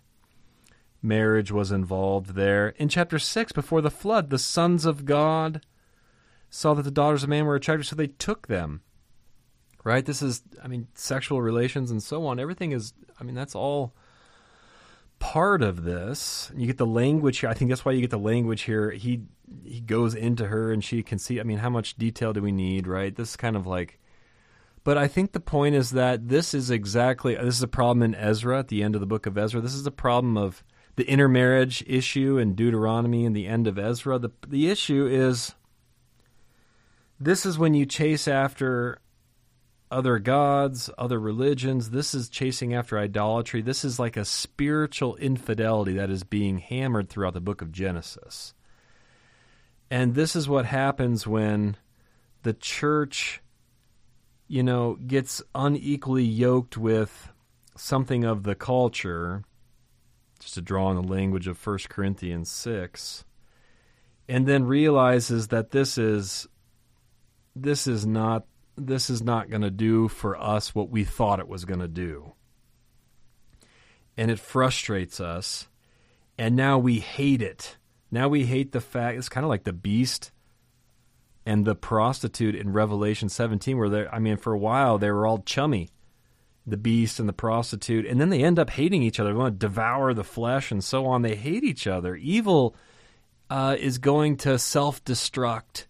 marriage 1.02 1.52
was 1.52 1.72
involved 1.72 2.36
there. 2.36 2.70
In 2.78 2.88
chapter 2.88 3.18
6, 3.18 3.52
before 3.52 3.82
the 3.82 3.90
flood, 3.90 4.30
the 4.30 4.38
sons 4.38 4.86
of 4.86 5.06
God 5.06 5.62
saw 6.54 6.76
that 6.76 6.84
the 6.84 6.92
daughters 6.92 7.24
of 7.24 7.30
man 7.30 7.46
were 7.46 7.56
attractive, 7.56 7.88
so 7.88 7.96
they 7.96 8.08
took 8.08 8.48
them. 8.48 8.82
Right? 9.84 10.06
This 10.06 10.22
is, 10.22 10.44
I 10.64 10.68
mean, 10.68 10.88
sexual 10.94 11.42
relations 11.42 11.92
and 11.92 12.02
so 12.02 12.26
on. 12.28 12.40
Everything 12.40 12.72
is, 12.72 12.94
I 13.20 13.24
mean, 13.24 13.36
that's 13.36 13.56
all 13.56 13.94
part 15.20 15.62
of 15.62 15.84
this. 15.84 16.52
You 16.56 16.68
get 16.68 16.78
the 16.78 16.86
language 16.86 17.40
here. 17.40 17.50
I 17.50 17.54
think 17.54 17.70
that's 17.70 17.84
why 17.84 17.92
you 17.92 18.02
get 18.02 18.12
the 18.12 18.20
language 18.20 18.62
here. 18.62 18.92
He 18.92 19.24
he 19.66 19.82
goes 19.82 20.16
into 20.16 20.48
her 20.48 20.72
and 20.72 20.84
she 20.84 21.04
can 21.04 21.20
see. 21.20 21.40
I 21.40 21.44
mean, 21.44 21.58
how 21.58 21.70
much 21.70 21.96
detail 21.96 22.34
do 22.34 22.42
we 22.42 22.52
need, 22.52 22.88
right? 22.88 23.14
This 23.16 23.32
is 23.32 23.36
kind 23.36 23.56
of 23.56 23.68
like. 23.68 24.00
But 24.84 24.98
I 24.98 25.08
think 25.08 25.32
the 25.32 25.40
point 25.40 25.76
is 25.76 25.92
that 25.92 26.30
this 26.30 26.54
is 26.54 26.70
exactly 26.70 27.36
this 27.36 27.56
is 27.56 27.64
a 27.64 27.68
problem 27.68 28.04
in 28.04 28.16
Ezra 28.16 28.60
at 28.60 28.68
the 28.68 28.84
end 28.84 28.96
of 28.96 29.02
the 29.02 29.08
book 29.08 29.26
of 29.26 29.38
Ezra. 29.38 29.60
This 29.60 29.76
is 29.76 29.88
a 29.88 29.92
problem 29.92 30.38
of 30.38 30.64
the 30.96 31.06
intermarriage 31.10 31.84
issue 31.88 32.38
in 32.38 32.54
Deuteronomy 32.54 33.26
and 33.26 33.36
the 33.36 33.48
end 33.48 33.68
of 33.68 33.78
Ezra. 33.78 34.20
The 34.20 34.30
the 34.48 34.70
issue 34.70 35.08
is 35.08 35.56
this 37.24 37.46
is 37.46 37.58
when 37.58 37.74
you 37.74 37.86
chase 37.86 38.28
after 38.28 39.00
other 39.94 40.18
gods, 40.18 40.90
other 40.98 41.20
religions. 41.20 41.92
This 41.92 42.16
is 42.16 42.28
chasing 42.28 42.74
after 42.74 42.98
idolatry. 42.98 43.62
This 43.62 43.86
is 43.86 44.00
like 44.00 44.18
a 44.18 44.26
spiritual 44.26 45.16
infidelity 45.18 45.94
that 45.94 46.10
is 46.10 46.24
being 46.24 46.58
hammered 46.58 47.10
throughout 47.10 47.36
the 47.36 47.42
book 47.42 47.62
of 47.62 47.72
Genesis. 47.72 48.54
And 49.92 50.16
this 50.16 50.36
is 50.36 50.50
what 50.50 50.66
happens 50.66 51.28
when 51.28 51.78
the 52.42 52.54
church, 52.54 53.42
you 54.48 54.64
know, 54.64 54.96
gets 54.96 55.44
unequally 55.54 56.24
yoked 56.24 56.76
with 56.76 57.30
something 57.78 58.24
of 58.24 58.44
the 58.44 58.56
culture, 58.56 59.44
just 60.40 60.56
to 60.56 60.62
draw 60.62 60.88
on 60.88 60.96
the 60.96 61.04
language 61.04 61.48
of 61.48 61.64
1 61.64 61.78
Corinthians 61.90 62.50
6, 62.50 63.24
and 64.28 64.48
then 64.48 64.66
realizes 64.66 65.50
that 65.50 65.70
this 65.70 65.98
is 65.98 66.48
this 67.56 67.88
is 67.88 68.06
not 68.06 68.46
this 68.76 69.10
is 69.10 69.22
not 69.22 69.50
going 69.50 69.62
to 69.62 69.72
do 69.72 70.08
for 70.08 70.36
us 70.40 70.74
what 70.74 70.90
we 70.90 71.04
thought 71.04 71.40
it 71.40 71.48
was 71.48 71.66
going 71.66 71.80
to 71.80 71.88
do. 71.88 72.34
And 74.18 74.32
it 74.32 74.40
frustrates 74.40 75.20
us. 75.20 75.68
And 76.40 76.56
now 76.56 76.80
we 76.80 77.00
hate 77.00 77.44
it. 77.44 77.78
Now 78.10 78.28
we 78.28 78.46
hate 78.46 78.72
the 78.72 78.82
fact 78.82 79.18
it's 79.18 79.30
kind 79.30 79.44
of 79.44 79.50
like 79.50 79.64
the 79.64 79.74
beast 79.74 80.32
and 81.46 81.66
the 81.66 81.76
prostitute 81.76 82.56
in 82.56 82.74
Revelation 82.74 83.30
17, 83.30 83.78
where 83.78 83.90
they 83.90 84.08
I 84.08 84.20
mean, 84.20 84.38
for 84.38 84.54
a 84.54 84.58
while 84.58 84.98
they 84.98 85.12
were 85.12 85.28
all 85.28 85.40
chummy, 85.40 85.90
the 86.66 86.78
beast 86.78 87.20
and 87.20 87.28
the 87.30 87.34
prostitute, 87.34 88.06
and 88.06 88.20
then 88.20 88.30
they 88.30 88.44
end 88.44 88.58
up 88.58 88.72
hating 88.72 89.04
each 89.04 89.20
other. 89.20 89.32
They 89.32 89.38
want 89.38 89.60
to 89.60 89.68
devour 89.68 90.14
the 90.14 90.24
flesh 90.24 90.72
and 90.72 90.84
so 90.84 91.06
on. 91.06 91.22
They 91.22 91.36
hate 91.36 91.64
each 91.64 91.86
other. 91.86 92.16
Evil 92.16 92.76
uh, 93.50 93.76
is 93.80 93.98
going 94.00 94.38
to 94.38 94.58
self 94.58 95.04
destruct 95.04 95.86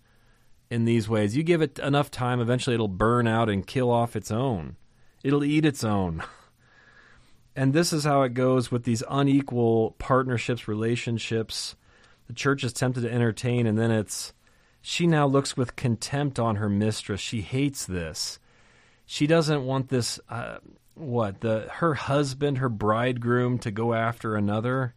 in 0.69 0.85
these 0.85 1.07
ways. 1.07 1.35
You 1.35 1.43
give 1.43 1.61
it 1.61 1.79
enough 1.79 2.11
time, 2.11 2.39
eventually 2.39 2.73
it'll 2.73 2.87
burn 2.87 3.27
out 3.27 3.49
and 3.49 3.65
kill 3.65 3.91
off 3.91 4.15
its 4.15 4.31
own. 4.31 4.75
It'll 5.23 5.43
eat 5.43 5.65
its 5.65 5.83
own. 5.83 6.23
And 7.55 7.71
this 7.71 7.93
is 7.93 8.03
how 8.03 8.23
it 8.23 8.33
goes 8.33 8.71
with 8.71 8.83
these 8.83 9.03
unequal 9.07 9.91
partnerships, 9.99 10.67
relationships. 10.67 11.75
The 12.25 12.33
church 12.33 12.63
is 12.63 12.73
tempted 12.73 13.01
to 13.01 13.11
entertain, 13.11 13.67
and 13.67 13.77
then 13.77 13.91
it's 13.91 14.33
she 14.81 15.05
now 15.05 15.27
looks 15.27 15.55
with 15.55 15.75
contempt 15.75 16.39
on 16.39 16.55
her 16.55 16.67
mistress. 16.67 17.21
She 17.21 17.41
hates 17.41 17.85
this. 17.85 18.39
She 19.05 19.27
doesn't 19.27 19.63
want 19.65 19.89
this. 19.89 20.19
Uh, 20.27 20.57
what 20.95 21.41
the 21.41 21.67
her 21.73 21.93
husband, 21.93 22.57
her 22.57 22.69
bridegroom, 22.69 23.59
to 23.59 23.71
go 23.71 23.93
after 23.93 24.35
another. 24.35 24.93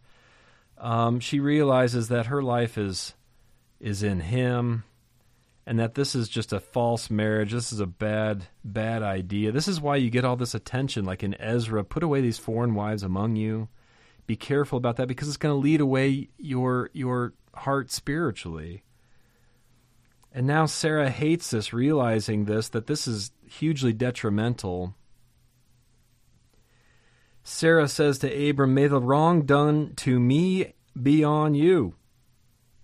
Um, 0.77 1.19
she 1.19 1.39
realizes 1.39 2.07
that 2.09 2.27
her 2.27 2.41
life 2.41 2.77
is 2.77 3.13
is 3.79 4.03
in 4.03 4.19
him 4.19 4.83
and 5.67 5.79
that 5.79 5.95
this 5.95 6.15
is 6.15 6.29
just 6.29 6.53
a 6.53 6.61
false 6.61 7.11
marriage. 7.11 7.51
This 7.51 7.73
is 7.73 7.81
a 7.81 7.85
bad, 7.85 8.45
bad 8.63 9.03
idea. 9.03 9.51
This 9.51 9.67
is 9.67 9.81
why 9.81 9.97
you 9.97 10.09
get 10.09 10.23
all 10.23 10.37
this 10.37 10.55
attention, 10.55 11.03
like 11.03 11.23
in 11.23 11.39
Ezra. 11.41 11.83
Put 11.83 12.03
away 12.03 12.21
these 12.21 12.37
foreign 12.37 12.73
wives 12.73 13.03
among 13.03 13.35
you. 13.35 13.67
Be 14.27 14.37
careful 14.37 14.77
about 14.77 14.95
that 14.95 15.09
because 15.09 15.27
it's 15.27 15.35
going 15.35 15.53
to 15.53 15.59
lead 15.59 15.81
away 15.81 16.29
your 16.37 16.89
your 16.93 17.33
heart 17.53 17.91
spiritually. 17.91 18.83
And 20.31 20.47
now 20.47 20.67
Sarah 20.67 21.09
hates 21.09 21.49
this, 21.51 21.73
realizing 21.73 22.45
this 22.45 22.69
that 22.69 22.87
this 22.87 23.05
is 23.05 23.31
hugely 23.45 23.91
detrimental. 23.91 24.95
Sarah 27.43 27.89
says 27.89 28.19
to 28.19 28.49
Abram, 28.49 28.73
May 28.73 28.87
the 28.87 29.01
wrong 29.01 29.41
done 29.41 29.95
to 29.97 30.17
me 30.17 30.75
be 31.01 31.25
on 31.25 31.55
you. 31.55 31.95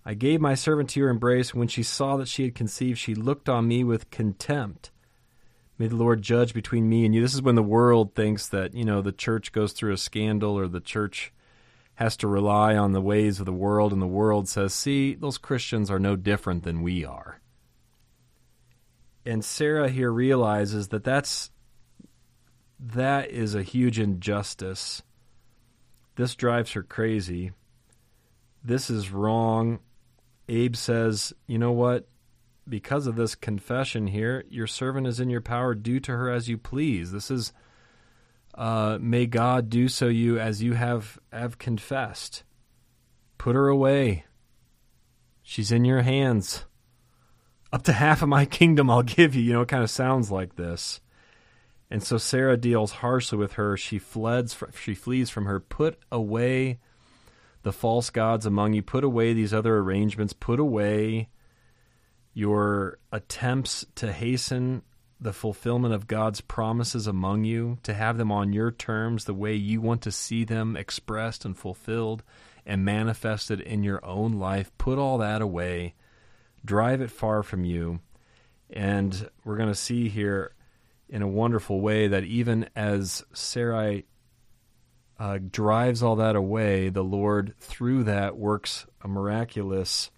I 0.06 0.14
gave 0.14 0.40
my 0.40 0.54
servant 0.54 0.90
to 0.90 1.00
your 1.00 1.08
embrace. 1.08 1.54
When 1.54 1.68
she 1.68 1.82
saw 1.82 2.16
that 2.18 2.28
she 2.28 2.44
had 2.44 2.54
conceived, 2.54 2.98
she 2.98 3.14
looked 3.14 3.48
on 3.48 3.66
me 3.66 3.84
with 3.84 4.10
contempt. 4.10 4.90
May 5.78 5.88
the 5.88 5.96
Lord 5.96 6.22
judge 6.22 6.54
between 6.54 6.88
me 6.88 7.04
and 7.04 7.14
you. 7.14 7.20
This 7.20 7.34
is 7.34 7.42
when 7.42 7.54
the 7.54 7.62
world 7.62 8.14
thinks 8.14 8.48
that, 8.48 8.74
you 8.74 8.84
know, 8.84 9.00
the 9.00 9.12
church 9.12 9.50
goes 9.50 9.72
through 9.72 9.92
a 9.92 9.98
scandal 9.98 10.58
or 10.58 10.68
the 10.68 10.80
church 10.80 11.32
has 11.94 12.16
to 12.18 12.28
rely 12.28 12.76
on 12.76 12.92
the 12.92 13.00
ways 13.00 13.38
of 13.38 13.46
the 13.46 13.52
world, 13.52 13.92
and 13.92 14.02
the 14.02 14.06
world 14.06 14.48
says, 14.48 14.74
see, 14.74 15.14
those 15.14 15.38
Christians 15.38 15.90
are 15.90 16.00
no 16.00 16.16
different 16.16 16.64
than 16.64 16.82
we 16.82 17.04
are. 17.04 17.40
And 19.24 19.44
Sarah 19.44 19.88
here 19.88 20.10
realizes 20.12 20.88
that 20.88 21.04
that's 21.04 21.50
that 22.80 23.30
is 23.30 23.54
a 23.54 23.62
huge 23.62 23.98
injustice. 23.98 25.02
This 26.16 26.34
drives 26.34 26.72
her 26.72 26.82
crazy. 26.82 27.52
This 28.62 28.90
is 28.90 29.10
wrong. 29.10 29.78
Abe 30.48 30.76
says, 30.76 31.32
you 31.46 31.58
know 31.58 31.72
what? 31.72 32.06
because 32.68 33.06
of 33.06 33.16
this 33.16 33.34
confession 33.34 34.06
here, 34.06 34.44
your 34.48 34.66
servant 34.66 35.06
is 35.06 35.20
in 35.20 35.30
your 35.30 35.40
power. 35.40 35.74
Do 35.74 36.00
to 36.00 36.12
her 36.12 36.30
as 36.30 36.48
you 36.48 36.58
please. 36.58 37.12
This 37.12 37.30
is, 37.30 37.52
uh, 38.54 38.98
may 39.00 39.26
God 39.26 39.68
do 39.68 39.88
so 39.88 40.06
you 40.08 40.38
as 40.38 40.62
you 40.62 40.74
have 40.74 41.18
have 41.32 41.58
confessed. 41.58 42.42
Put 43.38 43.54
her 43.54 43.68
away. 43.68 44.24
She's 45.42 45.72
in 45.72 45.84
your 45.84 46.02
hands. 46.02 46.64
Up 47.72 47.82
to 47.82 47.92
half 47.92 48.22
of 48.22 48.28
my 48.28 48.46
kingdom 48.46 48.88
I'll 48.88 49.02
give 49.02 49.34
you. 49.34 49.42
You 49.42 49.52
know, 49.54 49.62
it 49.62 49.68
kind 49.68 49.82
of 49.82 49.90
sounds 49.90 50.30
like 50.30 50.56
this. 50.56 51.00
And 51.90 52.02
so 52.02 52.16
Sarah 52.16 52.56
deals 52.56 52.92
harshly 52.92 53.38
with 53.38 53.54
her. 53.54 53.76
She 53.76 53.98
fleds, 53.98 54.56
she 54.80 54.94
flees 54.94 55.28
from 55.28 55.44
her. 55.44 55.60
Put 55.60 55.98
away 56.10 56.78
the 57.64 57.72
false 57.72 58.10
gods 58.10 58.46
among 58.46 58.74
you. 58.74 58.82
Put 58.82 59.02
away 59.02 59.32
these 59.32 59.52
other 59.52 59.78
arrangements. 59.78 60.32
Put 60.32 60.60
away 60.60 61.28
your 62.32 62.98
attempts 63.10 63.84
to 63.96 64.12
hasten 64.12 64.82
the 65.20 65.32
fulfillment 65.32 65.94
of 65.94 66.06
God's 66.06 66.40
promises 66.40 67.06
among 67.06 67.44
you, 67.44 67.78
to 67.82 67.94
have 67.94 68.18
them 68.18 68.30
on 68.30 68.52
your 68.52 68.70
terms, 68.70 69.24
the 69.24 69.32
way 69.32 69.54
you 69.54 69.80
want 69.80 70.02
to 70.02 70.12
see 70.12 70.44
them 70.44 70.76
expressed 70.76 71.44
and 71.44 71.56
fulfilled 71.56 72.22
and 72.66 72.84
manifested 72.84 73.60
in 73.60 73.82
your 73.82 74.04
own 74.04 74.34
life. 74.34 74.70
Put 74.76 74.98
all 74.98 75.18
that 75.18 75.40
away, 75.40 75.94
drive 76.64 77.00
it 77.00 77.10
far 77.10 77.42
from 77.42 77.64
you. 77.64 78.00
And 78.70 79.30
we're 79.44 79.56
going 79.56 79.68
to 79.68 79.74
see 79.74 80.08
here 80.08 80.52
in 81.08 81.22
a 81.22 81.28
wonderful 81.28 81.80
way 81.80 82.08
that 82.08 82.24
even 82.24 82.68
as 82.74 83.24
Sarai 83.32 84.04
uh, 85.24 85.38
drives 85.50 86.02
all 86.02 86.16
that 86.16 86.36
away, 86.36 86.90
the 86.90 87.02
Lord, 87.02 87.54
through 87.58 88.04
that, 88.04 88.36
works 88.36 88.84
a 89.00 89.08
miraculous 89.08 90.10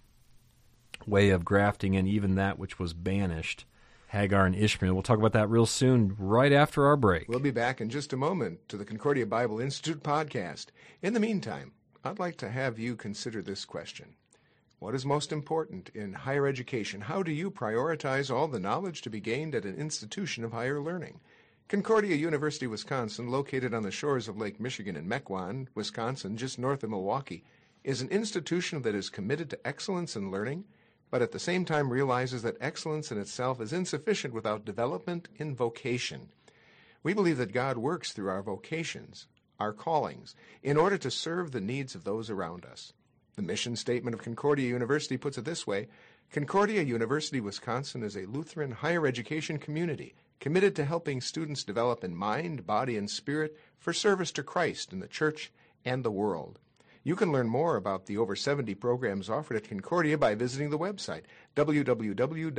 way 1.06 1.30
of 1.30 1.44
grafting 1.44 1.94
in 1.94 2.08
even 2.08 2.34
that 2.34 2.58
which 2.58 2.80
was 2.80 2.92
banished. 2.92 3.66
Hagar 4.08 4.46
and 4.46 4.56
Ishmael. 4.56 4.92
We'll 4.94 5.04
talk 5.04 5.20
about 5.20 5.32
that 5.34 5.48
real 5.48 5.64
soon, 5.64 6.16
right 6.18 6.50
after 6.50 6.86
our 6.86 6.96
break. 6.96 7.28
We'll 7.28 7.38
be 7.38 7.52
back 7.52 7.80
in 7.80 7.88
just 7.88 8.12
a 8.12 8.16
moment 8.16 8.68
to 8.68 8.76
the 8.76 8.84
Concordia 8.84 9.26
Bible 9.26 9.60
Institute 9.60 10.02
podcast. 10.02 10.66
In 11.02 11.12
the 11.14 11.20
meantime, 11.20 11.70
I'd 12.02 12.18
like 12.18 12.36
to 12.38 12.50
have 12.50 12.76
you 12.76 12.96
consider 12.96 13.42
this 13.42 13.64
question 13.64 14.16
What 14.80 14.96
is 14.96 15.06
most 15.06 15.30
important 15.30 15.88
in 15.94 16.14
higher 16.14 16.48
education? 16.48 17.02
How 17.02 17.22
do 17.22 17.30
you 17.30 17.52
prioritize 17.52 18.34
all 18.34 18.48
the 18.48 18.58
knowledge 18.58 19.02
to 19.02 19.10
be 19.10 19.20
gained 19.20 19.54
at 19.54 19.66
an 19.66 19.76
institution 19.76 20.42
of 20.42 20.50
higher 20.50 20.80
learning? 20.80 21.20
Concordia 21.68 22.14
University, 22.14 22.66
Wisconsin, 22.66 23.28
located 23.28 23.74
on 23.74 23.82
the 23.82 23.90
shores 23.90 24.28
of 24.28 24.36
Lake 24.36 24.60
Michigan 24.60 24.96
in 24.96 25.08
Mequon, 25.08 25.66
Wisconsin, 25.74 26.36
just 26.36 26.58
north 26.58 26.84
of 26.84 26.90
Milwaukee, 26.90 27.44
is 27.82 28.00
an 28.00 28.08
institution 28.08 28.82
that 28.82 28.94
is 28.94 29.10
committed 29.10 29.50
to 29.50 29.66
excellence 29.66 30.14
in 30.14 30.30
learning 30.30 30.64
but 31.10 31.22
at 31.22 31.32
the 31.32 31.38
same 31.38 31.64
time 31.64 31.90
realizes 31.90 32.42
that 32.42 32.56
excellence 32.60 33.10
in 33.12 33.18
itself 33.18 33.60
is 33.60 33.72
insufficient 33.72 34.34
without 34.34 34.64
development 34.64 35.28
in 35.36 35.54
vocation. 35.54 36.28
We 37.02 37.14
believe 37.14 37.38
that 37.38 37.52
God 37.52 37.78
works 37.78 38.12
through 38.12 38.28
our 38.28 38.42
vocations, 38.42 39.26
our 39.60 39.72
callings, 39.72 40.34
in 40.62 40.76
order 40.76 40.98
to 40.98 41.10
serve 41.10 41.52
the 41.52 41.60
needs 41.60 41.94
of 41.94 42.04
those 42.04 42.28
around 42.28 42.64
us. 42.64 42.92
The 43.36 43.42
mission 43.42 43.76
statement 43.76 44.14
of 44.14 44.22
Concordia 44.22 44.68
University 44.68 45.16
puts 45.16 45.38
it 45.38 45.44
this 45.44 45.66
way 45.66 45.88
Concordia 46.32 46.82
University, 46.82 47.40
Wisconsin 47.40 48.02
is 48.02 48.16
a 48.16 48.26
Lutheran 48.26 48.72
higher 48.72 49.06
education 49.06 49.58
community 49.58 50.14
committed 50.40 50.76
to 50.76 50.84
helping 50.84 51.20
students 51.20 51.64
develop 51.64 52.04
in 52.04 52.14
mind, 52.14 52.66
body, 52.66 52.96
and 52.96 53.10
spirit 53.10 53.56
for 53.78 53.92
service 53.92 54.30
to 54.32 54.42
Christ 54.42 54.92
in 54.92 55.00
the 55.00 55.08
church 55.08 55.52
and 55.84 56.04
the 56.04 56.10
world. 56.10 56.58
You 57.02 57.14
can 57.14 57.30
learn 57.30 57.48
more 57.48 57.76
about 57.76 58.06
the 58.06 58.18
over 58.18 58.34
70 58.34 58.74
programs 58.74 59.30
offered 59.30 59.56
at 59.56 59.68
Concordia 59.68 60.18
by 60.18 60.34
visiting 60.34 60.70
the 60.70 60.78
website 60.78 61.22
www.cuw.edu. 61.54 62.56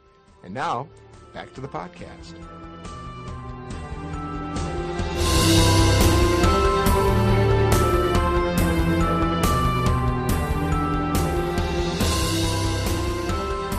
And 0.43 0.53
now, 0.53 0.87
back 1.33 1.53
to 1.53 1.61
the 1.61 1.67
podcast. 1.67 2.33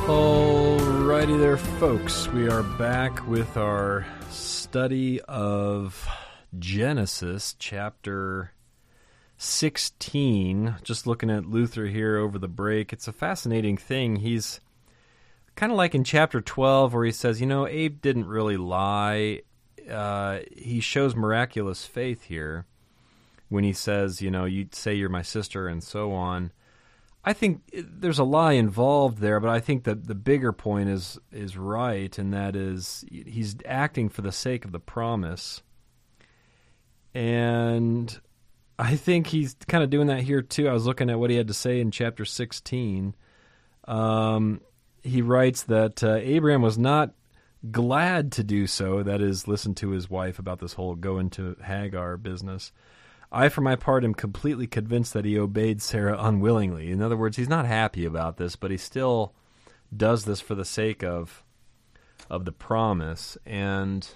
Alrighty 0.06 1.38
there, 1.38 1.56
folks. 1.56 2.28
We 2.28 2.48
are 2.48 2.62
back 2.62 3.26
with 3.26 3.56
our 3.56 4.06
study 4.30 5.20
of 5.22 6.06
Genesis 6.58 7.56
chapter 7.58 8.52
16. 9.42 10.76
Just 10.82 11.06
looking 11.06 11.30
at 11.30 11.46
Luther 11.46 11.86
here 11.86 12.16
over 12.16 12.38
the 12.38 12.48
break. 12.48 12.92
It's 12.92 13.08
a 13.08 13.12
fascinating 13.12 13.76
thing. 13.76 14.16
He's 14.16 14.60
kind 15.56 15.72
of 15.72 15.78
like 15.78 15.94
in 15.94 16.04
chapter 16.04 16.40
12 16.40 16.94
where 16.94 17.04
he 17.04 17.12
says, 17.12 17.40
you 17.40 17.46
know, 17.46 17.66
Abe 17.66 18.00
didn't 18.00 18.26
really 18.26 18.56
lie. 18.56 19.42
Uh, 19.90 20.40
he 20.56 20.80
shows 20.80 21.16
miraculous 21.16 21.84
faith 21.84 22.24
here 22.24 22.66
when 23.48 23.64
he 23.64 23.72
says, 23.72 24.22
you 24.22 24.30
know, 24.30 24.44
you 24.44 24.68
say 24.72 24.94
you're 24.94 25.08
my 25.08 25.22
sister 25.22 25.66
and 25.66 25.82
so 25.82 26.12
on. 26.12 26.52
I 27.24 27.32
think 27.32 27.62
there's 27.72 28.18
a 28.18 28.24
lie 28.24 28.52
involved 28.52 29.18
there, 29.18 29.38
but 29.40 29.50
I 29.50 29.60
think 29.60 29.84
that 29.84 30.06
the 30.06 30.14
bigger 30.14 30.52
point 30.52 30.88
is 30.88 31.20
is 31.30 31.56
right, 31.56 32.18
and 32.18 32.34
that 32.34 32.56
is 32.56 33.04
he's 33.08 33.54
acting 33.64 34.08
for 34.08 34.22
the 34.22 34.32
sake 34.32 34.64
of 34.64 34.72
the 34.72 34.80
promise, 34.80 35.62
and 37.14 38.20
I 38.82 38.96
think 38.96 39.28
he's 39.28 39.54
kind 39.68 39.84
of 39.84 39.90
doing 39.90 40.08
that 40.08 40.22
here 40.22 40.42
too. 40.42 40.68
I 40.68 40.72
was 40.72 40.86
looking 40.86 41.08
at 41.08 41.18
what 41.18 41.30
he 41.30 41.36
had 41.36 41.46
to 41.46 41.54
say 41.54 41.80
in 41.80 41.92
chapter 41.92 42.24
16. 42.24 43.14
Um, 43.86 44.60
he 45.04 45.22
writes 45.22 45.62
that 45.64 46.02
uh, 46.02 46.14
Abraham 46.14 46.62
was 46.62 46.76
not 46.76 47.14
glad 47.70 48.32
to 48.32 48.42
do 48.42 48.66
so, 48.66 49.04
that 49.04 49.20
is, 49.20 49.46
listen 49.46 49.76
to 49.76 49.90
his 49.90 50.10
wife 50.10 50.40
about 50.40 50.58
this 50.58 50.72
whole 50.72 50.96
go 50.96 51.18
into 51.18 51.56
Hagar 51.62 52.16
business. 52.16 52.72
I, 53.30 53.50
for 53.50 53.60
my 53.60 53.76
part, 53.76 54.04
am 54.04 54.14
completely 54.14 54.66
convinced 54.66 55.12
that 55.12 55.24
he 55.24 55.38
obeyed 55.38 55.80
Sarah 55.80 56.18
unwillingly. 56.18 56.90
In 56.90 57.02
other 57.02 57.16
words, 57.16 57.36
he's 57.36 57.48
not 57.48 57.66
happy 57.66 58.04
about 58.04 58.36
this, 58.36 58.56
but 58.56 58.72
he 58.72 58.76
still 58.76 59.32
does 59.96 60.24
this 60.24 60.40
for 60.40 60.56
the 60.56 60.64
sake 60.64 61.04
of 61.04 61.44
of 62.28 62.46
the 62.46 62.52
promise. 62.52 63.38
And 63.46 64.08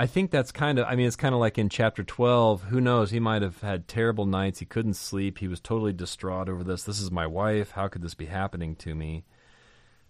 I 0.00 0.06
think 0.06 0.30
that's 0.30 0.52
kind 0.52 0.78
of, 0.78 0.86
I 0.86 0.94
mean, 0.94 1.08
it's 1.08 1.16
kind 1.16 1.34
of 1.34 1.40
like 1.40 1.58
in 1.58 1.68
chapter 1.68 2.04
12. 2.04 2.62
Who 2.62 2.80
knows? 2.80 3.10
He 3.10 3.18
might 3.18 3.42
have 3.42 3.60
had 3.62 3.88
terrible 3.88 4.26
nights. 4.26 4.60
He 4.60 4.64
couldn't 4.64 4.94
sleep. 4.94 5.38
He 5.38 5.48
was 5.48 5.58
totally 5.58 5.92
distraught 5.92 6.48
over 6.48 6.62
this. 6.62 6.84
This 6.84 7.00
is 7.00 7.10
my 7.10 7.26
wife. 7.26 7.72
How 7.72 7.88
could 7.88 8.02
this 8.02 8.14
be 8.14 8.26
happening 8.26 8.76
to 8.76 8.94
me? 8.94 9.24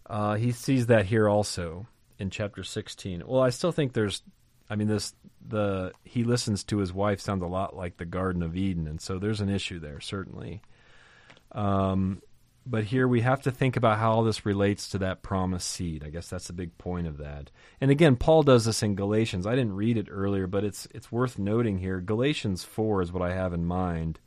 Uh, 0.04 0.34
he 0.34 0.52
sees 0.52 0.88
that 0.88 1.06
here 1.06 1.26
also 1.26 1.86
in 2.18 2.28
chapter 2.28 2.62
16. 2.62 3.22
Well, 3.26 3.40
I 3.40 3.48
still 3.48 3.72
think 3.72 3.94
there's, 3.94 4.22
I 4.68 4.76
mean, 4.76 4.88
this 4.88 5.14
the 5.48 5.92
he 6.04 6.24
listens 6.24 6.64
to 6.64 6.78
his 6.78 6.92
wife 6.92 7.20
sounds 7.20 7.42
a 7.42 7.46
lot 7.46 7.74
like 7.74 7.96
the 7.96 8.04
Garden 8.04 8.42
of 8.42 8.56
Eden, 8.56 8.86
and 8.86 9.00
so 9.00 9.18
there's 9.18 9.40
an 9.40 9.48
issue 9.48 9.78
there 9.78 10.00
certainly. 10.00 10.60
Um, 11.52 12.20
but 12.68 12.84
here 12.84 13.08
we 13.08 13.20
have 13.22 13.42
to 13.42 13.50
think 13.50 13.76
about 13.76 13.98
how 13.98 14.12
all 14.12 14.24
this 14.24 14.44
relates 14.44 14.88
to 14.90 14.98
that 14.98 15.22
promised 15.22 15.68
seed. 15.68 16.04
I 16.04 16.10
guess 16.10 16.28
that's 16.28 16.48
the 16.48 16.52
big 16.52 16.76
point 16.78 17.06
of 17.06 17.18
that. 17.18 17.50
And 17.80 17.90
again, 17.90 18.16
Paul 18.16 18.42
does 18.42 18.64
this 18.64 18.82
in 18.82 18.94
Galatians. 18.94 19.46
I 19.46 19.54
didn't 19.54 19.76
read 19.76 19.96
it 19.96 20.08
earlier, 20.10 20.46
but 20.46 20.64
it's 20.64 20.86
it's 20.92 21.12
worth 21.12 21.38
noting 21.38 21.78
here. 21.78 22.00
Galatians 22.00 22.64
four 22.64 23.02
is 23.02 23.12
what 23.12 23.22
I 23.22 23.32
have 23.34 23.52
in 23.52 23.64
mind 23.64 24.20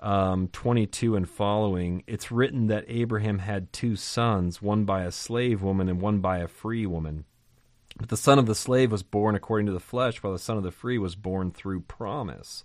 um, 0.00 0.48
22 0.48 1.16
and 1.16 1.28
following, 1.28 2.04
it's 2.06 2.30
written 2.30 2.68
that 2.68 2.84
Abraham 2.88 3.38
had 3.38 3.72
two 3.72 3.96
sons, 3.96 4.62
one 4.62 4.84
by 4.84 5.02
a 5.02 5.12
slave 5.12 5.62
woman 5.62 5.88
and 5.88 6.00
one 6.00 6.20
by 6.20 6.38
a 6.38 6.48
free 6.48 6.86
woman. 6.86 7.24
But 7.98 8.08
the 8.08 8.16
son 8.16 8.38
of 8.38 8.46
the 8.46 8.54
slave 8.54 8.92
was 8.92 9.02
born 9.02 9.34
according 9.34 9.66
to 9.66 9.72
the 9.72 9.80
flesh, 9.80 10.22
while 10.22 10.32
the 10.32 10.38
son 10.38 10.56
of 10.56 10.62
the 10.62 10.70
free 10.70 10.98
was 10.98 11.16
born 11.16 11.50
through 11.50 11.80
promise. 11.80 12.64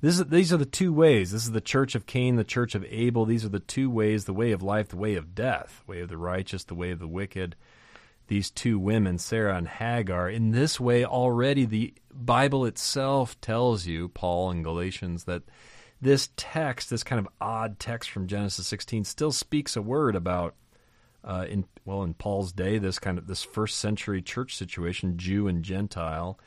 this. 0.00 0.18
Is, 0.18 0.26
these 0.26 0.52
are 0.52 0.58
the 0.58 0.64
two 0.64 0.92
ways. 0.92 1.32
This 1.32 1.44
is 1.44 1.52
the 1.52 1.60
church 1.60 1.94
of 1.94 2.06
Cain, 2.06 2.36
the 2.36 2.44
church 2.44 2.74
of 2.74 2.84
Abel. 2.88 3.24
These 3.24 3.44
are 3.44 3.50
the 3.50 3.60
two 3.60 3.90
ways: 3.90 4.24
the 4.24 4.32
way 4.32 4.52
of 4.52 4.62
life, 4.62 4.88
the 4.88 4.96
way 4.96 5.14
of 5.14 5.34
death, 5.34 5.82
way 5.86 6.00
of 6.00 6.08
the 6.08 6.16
righteous, 6.16 6.64
the 6.64 6.74
way 6.74 6.90
of 6.90 6.98
the 6.98 7.08
wicked. 7.08 7.56
These 8.28 8.50
two 8.50 8.78
women, 8.78 9.18
Sarah 9.18 9.56
and 9.56 9.66
Hagar. 9.66 10.28
In 10.28 10.50
this 10.50 10.78
way, 10.78 11.04
already 11.04 11.64
the 11.64 11.94
Bible 12.12 12.66
itself 12.66 13.40
tells 13.40 13.86
you, 13.86 14.08
Paul 14.08 14.50
in 14.50 14.62
Galatians, 14.62 15.24
that 15.24 15.44
this 16.00 16.28
text, 16.36 16.90
this 16.90 17.02
kind 17.02 17.18
of 17.18 17.28
odd 17.40 17.78
text 17.78 18.10
from 18.10 18.26
Genesis 18.26 18.66
16, 18.66 19.04
still 19.04 19.32
speaks 19.32 19.76
a 19.76 19.82
word 19.82 20.14
about 20.14 20.54
uh, 21.24 21.46
in 21.48 21.64
well 21.84 22.02
in 22.02 22.14
Paul's 22.14 22.52
day, 22.52 22.78
this 22.78 22.98
kind 22.98 23.18
of 23.18 23.26
this 23.26 23.42
first 23.42 23.78
century 23.78 24.22
church 24.22 24.56
situation, 24.56 25.18
Jew 25.18 25.48
and 25.48 25.62
Gentile, 25.62 26.38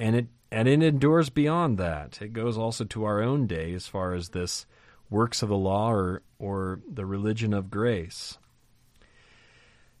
and 0.00 0.16
it 0.16 0.26
and 0.50 0.66
it 0.66 0.82
endures 0.82 1.30
beyond 1.30 1.78
that. 1.78 2.20
It 2.20 2.32
goes 2.32 2.58
also 2.58 2.84
to 2.84 3.04
our 3.04 3.22
own 3.22 3.46
day 3.46 3.72
as 3.72 3.86
far 3.86 4.14
as 4.14 4.30
this 4.30 4.66
works 5.08 5.42
of 5.42 5.48
the 5.48 5.56
law 5.56 5.92
or 5.92 6.22
or 6.38 6.80
the 6.90 7.06
religion 7.06 7.52
of 7.52 7.70
grace. 7.70 8.38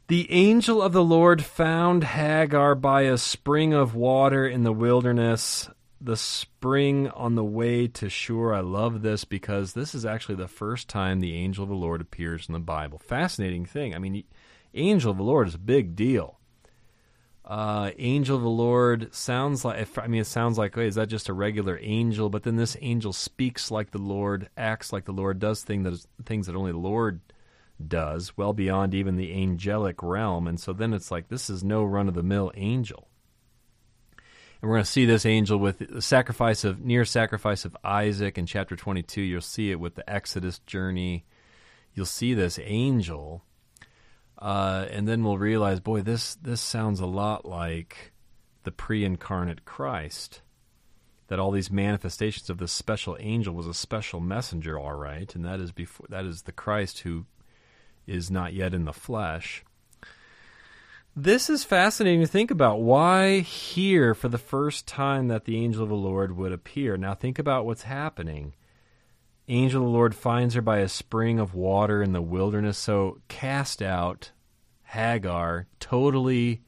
The 0.08 0.30
angel 0.32 0.82
of 0.82 0.92
the 0.92 1.04
Lord 1.04 1.44
found 1.44 2.02
Hagar 2.02 2.74
by 2.74 3.02
a 3.02 3.16
spring 3.16 3.72
of 3.72 3.94
water 3.94 4.44
in 4.44 4.64
the 4.64 4.72
wilderness 4.72 5.68
the 6.00 6.16
spring 6.16 7.08
on 7.10 7.34
the 7.34 7.44
way 7.44 7.86
to 7.86 8.08
Shur. 8.08 8.54
I 8.54 8.60
love 8.60 9.02
this 9.02 9.24
because 9.24 9.74
this 9.74 9.94
is 9.94 10.06
actually 10.06 10.36
the 10.36 10.48
first 10.48 10.88
time 10.88 11.20
the 11.20 11.34
angel 11.34 11.62
of 11.62 11.68
the 11.68 11.76
Lord 11.76 12.00
appears 12.00 12.48
in 12.48 12.54
the 12.54 12.58
Bible. 12.58 12.98
Fascinating 12.98 13.66
thing. 13.66 13.94
I 13.94 13.98
mean, 13.98 14.24
angel 14.72 15.10
of 15.10 15.18
the 15.18 15.22
Lord 15.22 15.46
is 15.46 15.54
a 15.54 15.58
big 15.58 15.94
deal. 15.94 16.39
Uh, 17.50 17.90
angel 17.98 18.36
of 18.36 18.44
the 18.44 18.48
Lord 18.48 19.12
sounds 19.12 19.64
like, 19.64 19.98
I 19.98 20.06
mean, 20.06 20.20
it 20.20 20.28
sounds 20.28 20.56
like, 20.56 20.76
wait, 20.76 20.86
is 20.86 20.94
that 20.94 21.08
just 21.08 21.28
a 21.28 21.32
regular 21.32 21.80
angel? 21.82 22.30
But 22.30 22.44
then 22.44 22.54
this 22.54 22.76
angel 22.80 23.12
speaks 23.12 23.72
like 23.72 23.90
the 23.90 23.98
Lord, 23.98 24.48
acts 24.56 24.92
like 24.92 25.04
the 25.04 25.12
Lord, 25.12 25.40
does 25.40 25.64
thing 25.64 25.82
that 25.82 25.94
is, 25.94 26.06
things 26.24 26.46
that 26.46 26.54
only 26.54 26.70
the 26.70 26.78
Lord 26.78 27.20
does, 27.84 28.36
well 28.36 28.52
beyond 28.52 28.94
even 28.94 29.16
the 29.16 29.34
angelic 29.34 30.00
realm. 30.00 30.46
And 30.46 30.60
so 30.60 30.72
then 30.72 30.94
it's 30.94 31.10
like, 31.10 31.26
this 31.26 31.50
is 31.50 31.64
no 31.64 31.82
run 31.82 32.06
of 32.06 32.14
the 32.14 32.22
mill 32.22 32.52
angel. 32.54 33.08
And 34.62 34.70
we're 34.70 34.76
going 34.76 34.84
to 34.84 34.90
see 34.92 35.04
this 35.04 35.26
angel 35.26 35.58
with 35.58 35.78
the 35.80 36.00
sacrifice 36.00 36.62
of 36.62 36.80
near 36.84 37.04
sacrifice 37.04 37.64
of 37.64 37.76
Isaac 37.82 38.38
in 38.38 38.46
chapter 38.46 38.76
22. 38.76 39.22
You'll 39.22 39.40
see 39.40 39.72
it 39.72 39.80
with 39.80 39.96
the 39.96 40.08
Exodus 40.08 40.60
journey. 40.60 41.24
You'll 41.94 42.06
see 42.06 42.32
this 42.32 42.60
angel, 42.62 43.42
uh, 44.40 44.86
and 44.90 45.06
then 45.06 45.22
we'll 45.22 45.38
realize, 45.38 45.80
boy, 45.80 46.00
this 46.00 46.34
this 46.36 46.60
sounds 46.60 47.00
a 47.00 47.06
lot 47.06 47.44
like 47.44 48.12
the 48.64 48.72
pre-incarnate 48.72 49.64
Christ. 49.64 50.42
That 51.28 51.38
all 51.38 51.52
these 51.52 51.70
manifestations 51.70 52.50
of 52.50 52.58
this 52.58 52.72
special 52.72 53.16
angel 53.20 53.54
was 53.54 53.68
a 53.68 53.74
special 53.74 54.18
messenger, 54.18 54.76
all 54.78 54.94
right, 54.94 55.32
and 55.34 55.44
that 55.44 55.60
is 55.60 55.70
before 55.70 56.06
that 56.08 56.24
is 56.24 56.42
the 56.42 56.52
Christ 56.52 57.00
who 57.00 57.26
is 58.06 58.30
not 58.30 58.52
yet 58.52 58.74
in 58.74 58.84
the 58.84 58.92
flesh. 58.92 59.64
This 61.14 61.50
is 61.50 61.64
fascinating 61.64 62.20
to 62.20 62.26
think 62.26 62.50
about. 62.50 62.80
Why 62.80 63.40
here 63.40 64.14
for 64.14 64.28
the 64.28 64.38
first 64.38 64.86
time 64.86 65.28
that 65.28 65.44
the 65.44 65.56
angel 65.56 65.82
of 65.82 65.88
the 65.88 65.94
Lord 65.94 66.36
would 66.36 66.52
appear? 66.52 66.96
Now 66.96 67.14
think 67.14 67.38
about 67.38 67.66
what's 67.66 67.82
happening. 67.82 68.54
Angel 69.50 69.82
of 69.82 69.86
the 69.86 69.92
Lord 69.92 70.14
finds 70.14 70.54
her 70.54 70.62
by 70.62 70.78
a 70.78 70.88
spring 70.88 71.38
of 71.38 71.54
water 71.54 72.02
in 72.02 72.12
the 72.12 72.22
wilderness. 72.22 72.78
So 72.78 73.20
cast 73.28 73.82
out, 73.82 74.32
Hagar, 74.84 75.66
totally 75.78 76.62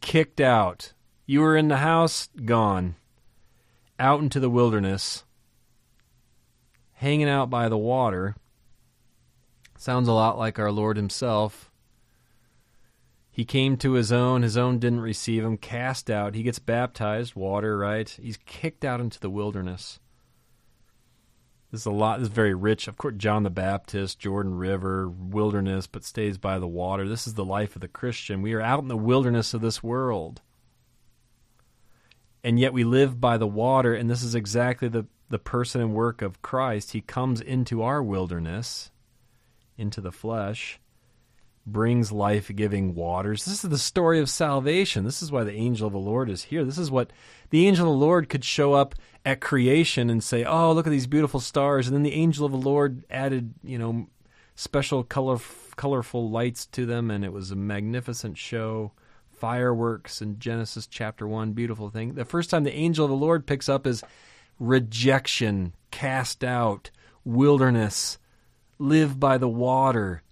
kicked 0.00 0.40
out. 0.40 0.92
You 1.26 1.40
were 1.40 1.56
in 1.56 1.68
the 1.68 1.78
house, 1.78 2.28
gone. 2.44 2.96
Out 3.98 4.20
into 4.20 4.40
the 4.40 4.50
wilderness, 4.50 5.24
hanging 6.94 7.28
out 7.28 7.48
by 7.48 7.68
the 7.68 7.78
water. 7.78 8.34
Sounds 9.78 10.08
a 10.08 10.12
lot 10.12 10.36
like 10.36 10.58
our 10.58 10.72
Lord 10.72 10.96
Himself 10.96 11.70
he 13.34 13.44
came 13.44 13.76
to 13.78 13.94
his 13.94 14.12
own, 14.12 14.42
his 14.42 14.56
own 14.56 14.78
didn't 14.78 15.00
receive 15.00 15.44
him, 15.44 15.56
cast 15.56 16.08
out. 16.08 16.36
He 16.36 16.44
gets 16.44 16.60
baptized, 16.60 17.34
water, 17.34 17.76
right? 17.76 18.08
He's 18.08 18.36
kicked 18.36 18.84
out 18.84 19.00
into 19.00 19.18
the 19.18 19.28
wilderness. 19.28 19.98
This 21.74 21.80
is 21.80 21.86
a 21.86 21.90
lot, 21.90 22.20
this 22.20 22.28
is 22.28 22.32
very 22.32 22.54
rich. 22.54 22.86
Of 22.86 22.96
course, 22.96 23.16
John 23.16 23.42
the 23.42 23.50
Baptist, 23.50 24.20
Jordan 24.20 24.54
River, 24.54 25.08
wilderness, 25.08 25.88
but 25.88 26.04
stays 26.04 26.38
by 26.38 26.60
the 26.60 26.68
water. 26.68 27.08
This 27.08 27.26
is 27.26 27.34
the 27.34 27.44
life 27.44 27.74
of 27.74 27.80
the 27.80 27.88
Christian. 27.88 28.42
We 28.42 28.52
are 28.52 28.60
out 28.60 28.82
in 28.82 28.86
the 28.86 28.96
wilderness 28.96 29.54
of 29.54 29.60
this 29.60 29.82
world. 29.82 30.40
And 32.44 32.60
yet 32.60 32.72
we 32.72 32.84
live 32.84 33.20
by 33.20 33.38
the 33.38 33.48
water, 33.48 33.92
and 33.92 34.08
this 34.08 34.22
is 34.22 34.36
exactly 34.36 34.86
the, 34.86 35.06
the 35.30 35.40
person 35.40 35.80
and 35.80 35.94
work 35.94 36.22
of 36.22 36.42
Christ. 36.42 36.92
He 36.92 37.00
comes 37.00 37.40
into 37.40 37.82
our 37.82 38.04
wilderness, 38.04 38.92
into 39.76 40.00
the 40.00 40.12
flesh 40.12 40.78
brings 41.66 42.12
life 42.12 42.50
giving 42.54 42.94
waters. 42.94 43.44
This 43.44 43.64
is 43.64 43.70
the 43.70 43.78
story 43.78 44.20
of 44.20 44.28
salvation. 44.28 45.04
This 45.04 45.22
is 45.22 45.32
why 45.32 45.44
the 45.44 45.54
angel 45.54 45.86
of 45.86 45.92
the 45.92 45.98
Lord 45.98 46.28
is 46.28 46.44
here. 46.44 46.64
This 46.64 46.78
is 46.78 46.90
what 46.90 47.12
the 47.50 47.66
angel 47.66 47.86
of 47.86 47.98
the 47.98 48.04
Lord 48.04 48.28
could 48.28 48.44
show 48.44 48.74
up 48.74 48.94
at 49.24 49.40
creation 49.40 50.10
and 50.10 50.22
say, 50.22 50.44
Oh, 50.44 50.72
look 50.72 50.86
at 50.86 50.90
these 50.90 51.06
beautiful 51.06 51.40
stars. 51.40 51.86
And 51.86 51.94
then 51.94 52.02
the 52.02 52.12
angel 52.12 52.44
of 52.44 52.52
the 52.52 52.58
Lord 52.58 53.04
added, 53.10 53.54
you 53.62 53.78
know, 53.78 54.08
special 54.54 55.02
color, 55.02 55.38
colorful 55.76 56.30
lights 56.30 56.66
to 56.66 56.86
them, 56.86 57.10
and 57.10 57.24
it 57.24 57.32
was 57.32 57.50
a 57.50 57.56
magnificent 57.56 58.38
show. 58.38 58.92
Fireworks 59.30 60.22
in 60.22 60.38
Genesis 60.38 60.86
chapter 60.86 61.26
1, 61.26 61.52
beautiful 61.52 61.90
thing. 61.90 62.14
The 62.14 62.24
first 62.24 62.50
time 62.50 62.64
the 62.64 62.72
angel 62.72 63.04
of 63.04 63.10
the 63.10 63.16
Lord 63.16 63.46
picks 63.46 63.68
up 63.68 63.86
is 63.86 64.02
rejection, 64.58 65.74
cast 65.90 66.44
out, 66.44 66.90
wilderness, 67.24 68.18
live 68.78 69.18
by 69.18 69.36
the 69.36 69.48
water 69.48 70.22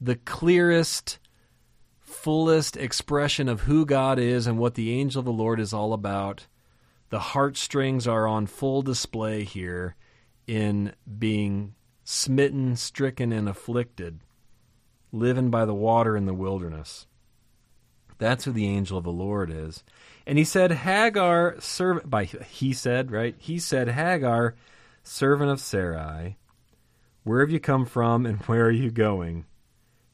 the 0.00 0.16
clearest, 0.16 1.18
fullest 2.00 2.76
expression 2.76 3.48
of 3.48 3.62
who 3.62 3.86
God 3.86 4.18
is 4.18 4.46
and 4.46 4.58
what 4.58 4.74
the 4.74 4.92
angel 4.98 5.20
of 5.20 5.24
the 5.24 5.32
Lord 5.32 5.60
is 5.60 5.72
all 5.72 5.92
about. 5.92 6.46
The 7.10 7.18
heartstrings 7.20 8.06
are 8.06 8.26
on 8.26 8.46
full 8.46 8.82
display 8.82 9.44
here 9.44 9.96
in 10.46 10.92
being 11.18 11.74
smitten, 12.04 12.76
stricken, 12.76 13.32
and 13.32 13.48
afflicted, 13.48 14.20
living 15.12 15.50
by 15.50 15.64
the 15.64 15.74
water 15.74 16.16
in 16.16 16.26
the 16.26 16.34
wilderness. 16.34 17.06
That's 18.18 18.44
who 18.44 18.52
the 18.52 18.66
angel 18.66 18.98
of 18.98 19.04
the 19.04 19.12
Lord 19.12 19.50
is. 19.50 19.84
And 20.26 20.38
he 20.38 20.44
said, 20.44 20.72
Hagar, 20.72 21.56
servant, 21.60 22.08
by 22.08 22.24
he 22.24 22.72
said, 22.72 23.10
right? 23.10 23.34
He 23.38 23.58
said, 23.58 23.90
Hagar, 23.90 24.54
servant 25.02 25.50
of 25.50 25.60
Sarai, 25.60 26.36
where 27.24 27.40
have 27.40 27.50
you 27.50 27.60
come 27.60 27.84
from 27.84 28.24
and 28.24 28.38
where 28.42 28.66
are 28.66 28.70
you 28.70 28.90
going? 28.90 29.44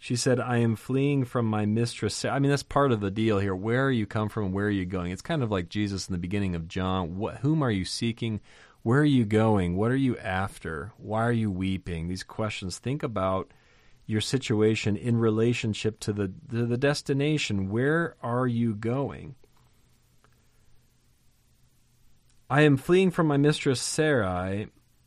She 0.03 0.17
said, 0.17 0.41
I 0.41 0.57
am 0.57 0.75
fleeing 0.75 1.25
from 1.25 1.47
my 1.47 1.65
mistress. 1.65 2.25
I 2.25 2.41
mean, 2.41 2.51
that's 2.51 2.65
part 2.65 2.91
of 2.91 2.99
the 2.99 3.09
deal 3.09 3.39
here. 3.39 3.55
Where 3.55 3.87
are 3.87 3.91
you 3.93 4.05
come 4.05 4.29
from? 4.29 4.51
Where 4.51 4.67
are 4.67 4.71
you 4.71 4.85
going? 4.85 5.13
It's 5.13 5.23
kind 5.23 5.45
of 5.45 5.53
like 5.53 5.69
Jesus 5.69 6.09
in 6.09 6.13
the 6.13 6.19
beginning 6.19 6.57
of 6.57 6.67
John. 6.67 7.19
What, 7.19 7.37
whom 7.37 7.63
are 7.63 7.71
you 7.71 7.85
seeking? 7.85 8.41
Where 8.83 8.99
are 8.99 9.05
you 9.05 9.25
going? 9.25 9.77
What 9.77 9.93
are 9.93 9.97
you 9.97 10.19
after? 10.19 10.93
Why 10.97 11.23
are 11.23 11.31
you 11.31 11.53
weeping? 11.53 12.09
These 12.09 12.25
questions. 12.25 12.79
Think 12.79 13.05
about 13.05 13.53
your 14.05 14.21
situation 14.21 14.97
in 14.97 15.19
relationship 15.19 16.01
to 16.01 16.13
the, 16.13 16.33
to 16.51 16.67
the 16.67 16.77
destination. 16.77 17.71
Where 17.71 18.17
are 18.25 18.49
you 18.49 18.75
going? 18.75 19.37
I 22.51 22.63
am 22.63 22.77
fleeing 22.77 23.13
from 23.13 23.29
my 23.29 23.37
mistress 23.37 23.81
Sarai. 23.81 24.67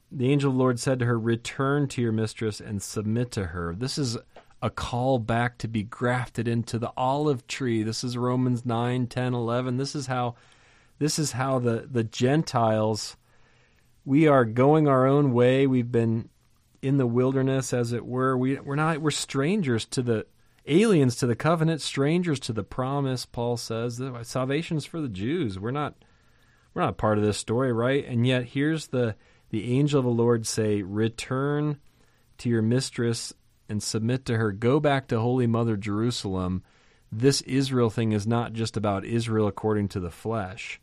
The 0.09 0.31
angel 0.31 0.51
of 0.51 0.55
the 0.55 0.61
Lord 0.61 0.79
said 0.79 0.99
to 0.99 1.05
her, 1.05 1.19
Return 1.19 1.89
to 1.89 2.01
your 2.01 2.13
mistress 2.13 2.61
and 2.61 2.81
submit 2.81 3.31
to 3.31 3.47
her. 3.47 3.75
This 3.77 3.97
is 3.97 4.17
a 4.65 4.69
call 4.71 5.19
back 5.19 5.59
to 5.59 5.67
be 5.67 5.83
grafted 5.83 6.47
into 6.47 6.79
the 6.79 6.91
olive 6.97 7.45
tree. 7.45 7.83
This 7.83 8.03
is 8.03 8.17
Romans 8.17 8.65
9, 8.65 9.05
10, 9.05 9.33
11. 9.35 9.77
This 9.77 9.93
is 9.93 10.07
how 10.07 10.33
this 10.97 11.19
is 11.19 11.33
how 11.33 11.59
the, 11.59 11.87
the 11.89 12.03
Gentiles 12.03 13.15
we 14.05 14.27
are 14.27 14.43
going 14.43 14.87
our 14.87 15.05
own 15.05 15.33
way. 15.33 15.67
We've 15.67 15.91
been 15.91 16.29
in 16.81 16.97
the 16.97 17.05
wilderness 17.05 17.73
as 17.73 17.93
it 17.93 18.07
were. 18.07 18.35
We 18.35 18.59
we're 18.59 18.75
not 18.75 19.01
we're 19.01 19.11
strangers 19.11 19.85
to 19.85 20.01
the 20.01 20.25
aliens 20.65 21.15
to 21.17 21.27
the 21.27 21.35
covenant, 21.35 21.81
strangers 21.81 22.39
to 22.39 22.53
the 22.53 22.63
promise, 22.63 23.23
Paul 23.27 23.57
says. 23.57 24.01
Salvation 24.23 24.77
is 24.77 24.85
for 24.85 24.99
the 24.99 25.09
Jews. 25.09 25.59
We're 25.59 25.69
not 25.69 25.93
we're 26.73 26.81
not 26.81 26.97
part 26.97 27.19
of 27.19 27.23
this 27.23 27.37
story, 27.37 27.71
right? 27.71 28.03
And 28.03 28.25
yet 28.25 28.45
here's 28.45 28.87
the 28.87 29.15
the 29.51 29.77
angel 29.77 29.99
of 29.99 30.05
the 30.05 30.11
Lord 30.11 30.47
say, 30.47 30.81
Return 30.81 31.77
to 32.39 32.49
your 32.49 32.63
mistress 32.63 33.31
and 33.67 33.81
submit 33.81 34.25
to 34.25 34.37
her. 34.37 34.51
Go 34.51 34.79
back 34.79 35.07
to 35.07 35.19
Holy 35.19 35.47
Mother 35.47 35.77
Jerusalem. 35.77 36.63
This 37.11 37.41
Israel 37.41 37.89
thing 37.89 38.11
is 38.11 38.27
not 38.27 38.53
just 38.53 38.77
about 38.77 39.05
Israel 39.05 39.47
according 39.47 39.87
to 39.89 39.99
the 39.99 40.11
flesh. 40.11 40.79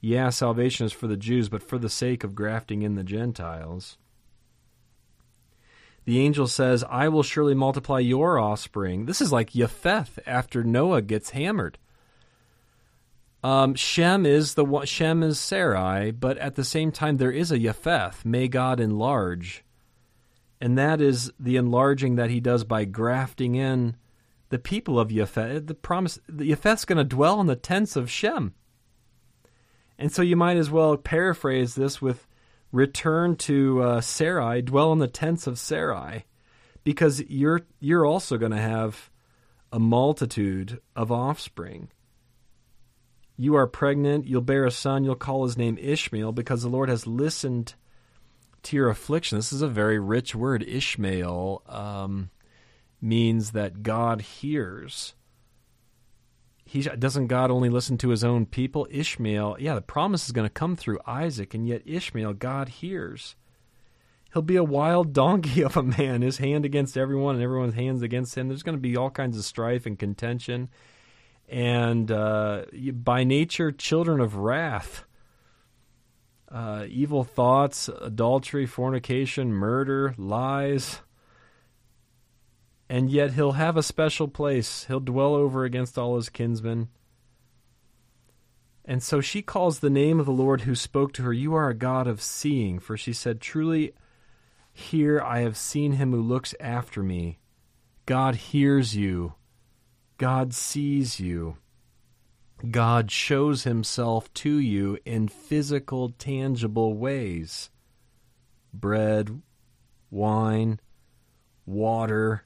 Yeah, 0.00 0.30
salvation 0.30 0.86
is 0.86 0.92
for 0.92 1.06
the 1.06 1.16
Jews, 1.16 1.48
but 1.48 1.62
for 1.62 1.78
the 1.78 1.88
sake 1.88 2.24
of 2.24 2.34
grafting 2.34 2.82
in 2.82 2.94
the 2.94 3.04
Gentiles. 3.04 3.98
The 6.04 6.20
angel 6.20 6.46
says, 6.46 6.84
I 6.88 7.08
will 7.08 7.24
surely 7.24 7.54
multiply 7.54 7.98
your 7.98 8.38
offspring. 8.38 9.06
This 9.06 9.20
is 9.20 9.32
like 9.32 9.50
Japheth 9.50 10.20
after 10.24 10.62
Noah 10.62 11.02
gets 11.02 11.30
hammered. 11.30 11.78
Um, 13.42 13.74
Shem 13.74 14.24
is 14.26 14.54
the 14.54 14.84
Shem 14.84 15.22
is 15.22 15.38
Sarai, 15.38 16.10
but 16.10 16.38
at 16.38 16.54
the 16.54 16.64
same 16.64 16.90
time 16.90 17.16
there 17.16 17.30
is 17.30 17.52
a 17.52 17.58
Yefeth. 17.58 18.24
May 18.24 18.48
God 18.48 18.80
enlarge, 18.80 19.64
and 20.60 20.78
that 20.78 21.00
is 21.00 21.32
the 21.38 21.56
enlarging 21.56 22.16
that 22.16 22.30
He 22.30 22.40
does 22.40 22.64
by 22.64 22.84
grafting 22.84 23.54
in 23.54 23.96
the 24.48 24.58
people 24.58 24.98
of 24.98 25.08
Yefeth. 25.08 25.66
The 25.66 25.74
promise, 25.74 26.18
the 26.28 26.50
Yefeth's 26.50 26.84
going 26.84 26.98
to 26.98 27.04
dwell 27.04 27.40
in 27.40 27.46
the 27.46 27.56
tents 27.56 27.96
of 27.96 28.10
Shem, 28.10 28.54
and 29.98 30.12
so 30.12 30.22
you 30.22 30.36
might 30.36 30.56
as 30.56 30.70
well 30.70 30.96
paraphrase 30.96 31.74
this 31.74 32.00
with 32.00 32.26
return 32.72 33.36
to 33.36 33.82
uh, 33.82 34.00
Sarai, 34.00 34.62
dwell 34.62 34.92
in 34.92 34.98
the 34.98 35.08
tents 35.08 35.46
of 35.46 35.58
Sarai, 35.58 36.24
because 36.84 37.22
you're 37.28 37.62
you're 37.80 38.06
also 38.06 38.38
going 38.38 38.52
to 38.52 38.58
have 38.58 39.10
a 39.72 39.78
multitude 39.78 40.80
of 40.94 41.10
offspring. 41.10 41.90
You 43.36 43.54
are 43.56 43.66
pregnant, 43.66 44.26
you'll 44.26 44.40
bear 44.40 44.64
a 44.64 44.70
son, 44.70 45.04
you'll 45.04 45.14
call 45.14 45.44
his 45.44 45.58
name 45.58 45.76
Ishmael, 45.78 46.32
because 46.32 46.62
the 46.62 46.70
Lord 46.70 46.88
has 46.88 47.06
listened 47.06 47.74
to 48.66 48.76
your 48.76 48.88
affliction. 48.88 49.38
This 49.38 49.52
is 49.52 49.62
a 49.62 49.68
very 49.68 49.98
rich 49.98 50.34
word. 50.34 50.62
Ishmael 50.62 51.62
um, 51.66 52.30
means 53.00 53.52
that 53.52 53.82
God 53.82 54.20
hears. 54.20 55.14
He 56.64 56.82
doesn't 56.82 57.28
God 57.28 57.50
only 57.50 57.68
listen 57.68 57.96
to 57.98 58.08
his 58.08 58.24
own 58.24 58.46
people? 58.46 58.88
Ishmael, 58.90 59.56
yeah, 59.60 59.74
the 59.74 59.80
promise 59.80 60.26
is 60.26 60.32
going 60.32 60.46
to 60.46 60.52
come 60.52 60.74
through 60.74 60.98
Isaac, 61.06 61.54
and 61.54 61.66
yet 61.66 61.82
Ishmael, 61.86 62.34
God 62.34 62.68
hears. 62.68 63.36
He'll 64.32 64.42
be 64.42 64.56
a 64.56 64.64
wild 64.64 65.12
donkey 65.12 65.62
of 65.64 65.76
a 65.76 65.82
man, 65.82 66.22
his 66.22 66.38
hand 66.38 66.64
against 66.64 66.96
everyone 66.96 67.36
and 67.36 67.44
everyone's 67.44 67.74
hands 67.74 68.02
against 68.02 68.36
him. 68.36 68.48
There's 68.48 68.62
going 68.64 68.76
to 68.76 68.82
be 68.82 68.96
all 68.96 69.10
kinds 69.10 69.38
of 69.38 69.44
strife 69.44 69.86
and 69.86 69.98
contention 69.98 70.68
and 71.48 72.10
uh, 72.10 72.64
by 72.92 73.24
nature, 73.24 73.70
children 73.70 74.20
of 74.20 74.36
wrath. 74.36 75.04
Uh, 76.56 76.86
evil 76.88 77.22
thoughts, 77.22 77.90
adultery, 78.00 78.64
fornication, 78.64 79.52
murder, 79.52 80.14
lies. 80.16 81.00
And 82.88 83.10
yet 83.10 83.34
he'll 83.34 83.52
have 83.52 83.76
a 83.76 83.82
special 83.82 84.26
place. 84.26 84.84
He'll 84.84 85.00
dwell 85.00 85.34
over 85.34 85.66
against 85.66 85.98
all 85.98 86.16
his 86.16 86.30
kinsmen. 86.30 86.88
And 88.86 89.02
so 89.02 89.20
she 89.20 89.42
calls 89.42 89.80
the 89.80 89.90
name 89.90 90.18
of 90.18 90.24
the 90.24 90.32
Lord 90.32 90.62
who 90.62 90.74
spoke 90.74 91.12
to 91.12 91.24
her, 91.24 91.32
You 91.34 91.54
are 91.54 91.68
a 91.68 91.74
God 91.74 92.06
of 92.06 92.22
seeing. 92.22 92.78
For 92.78 92.96
she 92.96 93.12
said, 93.12 93.42
Truly, 93.42 93.92
here 94.72 95.20
I 95.20 95.40
have 95.40 95.58
seen 95.58 95.92
him 95.92 96.12
who 96.12 96.22
looks 96.22 96.54
after 96.58 97.02
me. 97.02 97.38
God 98.06 98.34
hears 98.34 98.96
you. 98.96 99.34
God 100.16 100.54
sees 100.54 101.20
you. 101.20 101.58
God 102.70 103.10
shows 103.10 103.64
himself 103.64 104.32
to 104.34 104.58
you 104.58 104.98
in 105.04 105.28
physical, 105.28 106.10
tangible 106.10 106.94
ways 106.94 107.70
bread, 108.72 109.42
wine, 110.10 110.80
water. 111.64 112.44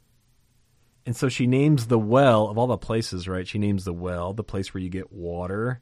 And 1.07 1.16
so 1.16 1.29
she 1.29 1.46
names 1.46 1.87
the 1.87 1.99
well, 1.99 2.49
of 2.49 2.59
all 2.59 2.66
the 2.66 2.79
places, 2.79 3.27
right? 3.27 3.46
She 3.46 3.59
names 3.59 3.85
the 3.85 3.92
well, 3.92 4.33
the 4.33 4.44
place 4.44 4.73
where 4.73 4.83
you 4.83 4.90
get 4.90 5.12
water. 5.12 5.81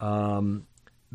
Um, 0.00 0.66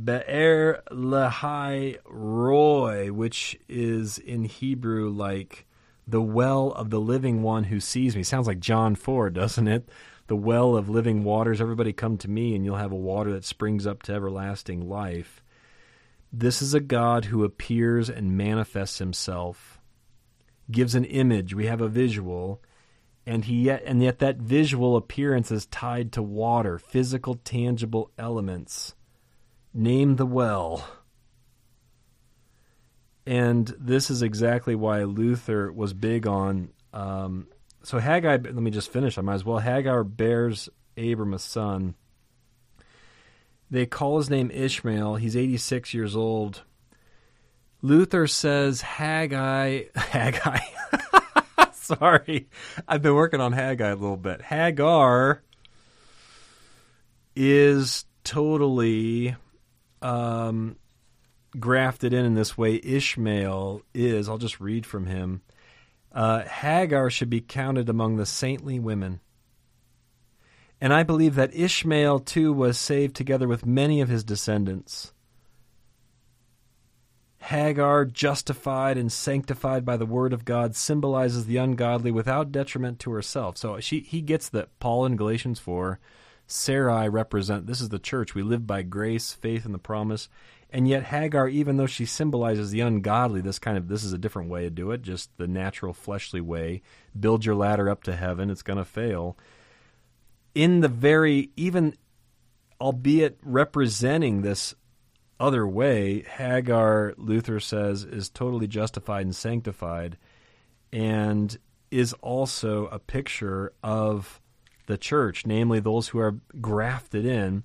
Be'er 0.01 0.81
Lahai 0.91 1.97
Roy, 2.05 3.11
which 3.11 3.59
is 3.67 4.17
in 4.17 4.45
Hebrew 4.45 5.09
like 5.09 5.65
the 6.07 6.21
well 6.21 6.71
of 6.71 6.89
the 6.89 6.99
living 6.99 7.43
one 7.43 7.65
who 7.65 7.79
sees 7.79 8.15
me. 8.15 8.23
Sounds 8.23 8.47
like 8.47 8.59
John 8.59 8.95
4, 8.95 9.29
doesn't 9.29 9.67
it? 9.67 9.89
The 10.29 10.35
well 10.35 10.77
of 10.77 10.89
living 10.89 11.23
waters. 11.23 11.59
Everybody 11.59 11.91
come 11.91 12.15
to 12.19 12.29
me, 12.29 12.55
and 12.55 12.63
you'll 12.63 12.75
have 12.75 12.91
a 12.91 12.95
water 12.95 13.31
that 13.33 13.43
springs 13.43 13.87
up 13.87 14.03
to 14.03 14.13
everlasting 14.13 14.87
life. 14.87 15.43
This 16.31 16.61
is 16.61 16.75
a 16.75 16.79
God 16.79 17.25
who 17.25 17.43
appears 17.43 18.11
and 18.11 18.37
manifests 18.37 18.99
himself, 18.99 19.81
gives 20.69 20.93
an 20.93 21.03
image. 21.05 21.55
We 21.55 21.65
have 21.65 21.81
a 21.81 21.87
visual. 21.87 22.61
And 23.25 23.45
he 23.45 23.63
yet 23.63 23.81
and 23.85 24.03
yet 24.03 24.19
that 24.19 24.37
visual 24.37 24.95
appearance 24.95 25.51
is 25.51 25.65
tied 25.65 26.11
to 26.11 26.21
water, 26.21 26.77
physical, 26.77 27.33
tangible 27.33 28.11
elements. 28.17 28.93
Name 29.73 30.17
the 30.17 30.27
well. 30.27 30.87
And 33.25 33.73
this 33.79 34.11
is 34.11 34.21
exactly 34.21 34.75
why 34.75 35.03
Luther 35.05 35.71
was 35.71 35.93
big 35.93 36.27
on. 36.27 36.69
Um, 36.93 37.47
so 37.83 37.99
Haggai, 37.99 38.37
let 38.37 38.53
me 38.55 38.71
just 38.71 38.91
finish. 38.91 39.17
I 39.17 39.21
might 39.21 39.35
as 39.35 39.45
well. 39.45 39.59
Hagar 39.59 40.03
bears 40.03 40.69
Abram 40.97 41.33
a 41.33 41.39
son. 41.39 41.95
They 43.71 43.85
call 43.85 44.17
his 44.17 44.29
name 44.29 44.51
Ishmael. 44.51 45.15
He's 45.15 45.37
86 45.37 45.93
years 45.93 46.15
old. 46.15 46.63
Luther 47.81 48.27
says 48.27 48.81
Haggai, 48.81 49.83
Haggai. 49.95 50.59
Sorry, 51.73 52.49
I've 52.87 53.01
been 53.01 53.15
working 53.15 53.41
on 53.41 53.53
Haggai 53.53 53.89
a 53.89 53.95
little 53.95 54.17
bit. 54.17 54.41
Hagar 54.41 55.41
is 57.35 58.05
totally 58.23 59.35
um, 60.01 60.75
grafted 61.57 62.13
in 62.13 62.25
in 62.25 62.33
this 62.35 62.57
way 62.57 62.79
Ishmael 62.83 63.81
is. 63.93 64.29
I'll 64.29 64.37
just 64.37 64.59
read 64.59 64.85
from 64.85 65.05
him. 65.05 65.41
Uh, 66.19 66.43
Hagar 66.43 67.09
should 67.09 67.29
be 67.29 67.39
counted 67.39 67.87
among 67.87 68.17
the 68.17 68.25
saintly 68.25 68.77
women. 68.77 69.21
And 70.81 70.93
I 70.93 71.01
believe 71.01 71.35
that 71.35 71.55
Ishmael 71.55 72.19
too 72.19 72.51
was 72.51 72.77
saved 72.77 73.15
together 73.15 73.47
with 73.47 73.65
many 73.65 74.01
of 74.01 74.09
his 74.09 74.25
descendants. 74.25 75.13
Hagar, 77.37 78.03
justified 78.03 78.97
and 78.97 79.09
sanctified 79.09 79.85
by 79.85 79.95
the 79.95 80.05
word 80.05 80.33
of 80.33 80.43
God, 80.43 80.75
symbolizes 80.75 81.45
the 81.45 81.55
ungodly 81.55 82.11
without 82.11 82.51
detriment 82.51 82.99
to 82.99 83.11
herself. 83.11 83.55
So 83.55 83.79
she, 83.79 84.01
he 84.01 84.19
gets 84.19 84.49
that 84.49 84.77
Paul 84.79 85.05
in 85.05 85.15
Galatians 85.15 85.59
4, 85.59 86.01
Sarai 86.47 87.07
represent 87.07 87.65
this 87.65 87.79
is 87.79 87.89
the 87.89 87.97
church. 87.97 88.35
We 88.35 88.43
live 88.43 88.67
by 88.67 88.81
grace, 88.81 89.31
faith, 89.31 89.63
and 89.63 89.73
the 89.73 89.79
promise. 89.79 90.27
And 90.71 90.87
yet 90.87 91.03
Hagar, 91.03 91.47
even 91.47 91.77
though 91.77 91.87
she 91.87 92.05
symbolizes 92.05 92.69
the 92.69 92.81
ungodly, 92.81 93.41
this 93.41 93.57
kind 93.57 93.77
of 93.77 93.87
this 93.87 94.03
is 94.03 94.13
a 94.13 94.19
different 94.19 94.49
way 94.49 94.63
to 94.63 94.69
do 94.69 94.91
it, 94.91 95.01
just 95.01 95.35
the 95.37 95.47
natural 95.47 95.93
fleshly 95.93 96.41
way. 96.41 96.83
Build 97.19 97.43
your 97.43 97.55
ladder 97.55 97.89
up 97.89 98.03
to 98.03 98.15
heaven, 98.15 98.51
it's 98.51 98.61
gonna 98.61 98.85
fail. 98.85 99.35
In 100.53 100.81
the 100.81 100.87
very 100.87 101.49
even 101.55 101.95
albeit 102.81 103.37
representing 103.41 104.41
this 104.41 104.73
other 105.39 105.67
way, 105.67 106.21
Hagar, 106.21 107.13
Luther 107.17 107.59
says, 107.59 108.03
is 108.03 108.29
totally 108.29 108.67
justified 108.67 109.25
and 109.25 109.35
sanctified 109.35 110.17
and 110.91 111.57
is 111.91 112.13
also 112.21 112.87
a 112.87 112.99
picture 112.99 113.73
of 113.83 114.41
the 114.87 114.97
church, 114.97 115.45
namely 115.45 115.79
those 115.79 116.09
who 116.09 116.19
are 116.19 116.39
grafted 116.59 117.25
in 117.25 117.63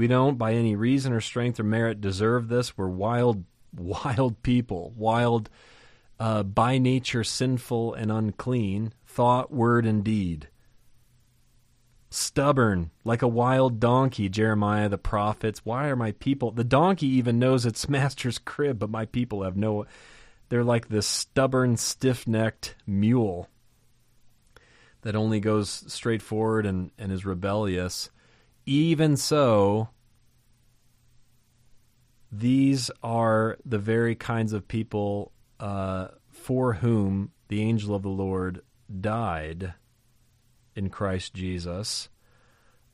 we 0.00 0.06
don't, 0.06 0.38
by 0.38 0.54
any 0.54 0.76
reason 0.76 1.12
or 1.12 1.20
strength 1.20 1.60
or 1.60 1.62
merit, 1.62 2.00
deserve 2.00 2.48
this. 2.48 2.74
We're 2.74 2.88
wild, 2.88 3.44
wild 3.76 4.42
people, 4.42 4.94
wild, 4.96 5.50
uh, 6.18 6.42
by 6.42 6.78
nature 6.78 7.22
sinful 7.22 7.92
and 7.92 8.10
unclean, 8.10 8.94
thought, 9.06 9.52
word, 9.52 9.84
and 9.84 10.02
deed. 10.02 10.48
Stubborn, 12.08 12.90
like 13.04 13.20
a 13.20 13.28
wild 13.28 13.78
donkey, 13.78 14.30
Jeremiah 14.30 14.88
the 14.88 14.96
prophets. 14.96 15.66
Why 15.66 15.88
are 15.88 15.96
my 15.96 16.12
people? 16.12 16.50
The 16.50 16.64
donkey 16.64 17.08
even 17.08 17.38
knows 17.38 17.66
its 17.66 17.86
master's 17.90 18.38
crib, 18.38 18.78
but 18.78 18.88
my 18.88 19.04
people 19.04 19.42
have 19.42 19.58
no. 19.58 19.84
They're 20.48 20.64
like 20.64 20.88
this 20.88 21.06
stubborn, 21.06 21.76
stiff 21.76 22.26
necked 22.26 22.74
mule 22.86 23.50
that 25.02 25.14
only 25.14 25.40
goes 25.40 25.84
straight 25.92 26.22
forward 26.22 26.64
and, 26.64 26.90
and 26.98 27.12
is 27.12 27.26
rebellious. 27.26 28.08
Even 28.70 29.16
so, 29.16 29.88
these 32.30 32.88
are 33.02 33.58
the 33.64 33.80
very 33.80 34.14
kinds 34.14 34.52
of 34.52 34.68
people 34.68 35.32
uh, 35.58 36.06
for 36.30 36.74
whom 36.74 37.32
the 37.48 37.62
angel 37.62 37.96
of 37.96 38.02
the 38.02 38.08
Lord 38.08 38.60
died 39.00 39.74
in 40.76 40.88
Christ 40.88 41.34
Jesus, 41.34 42.10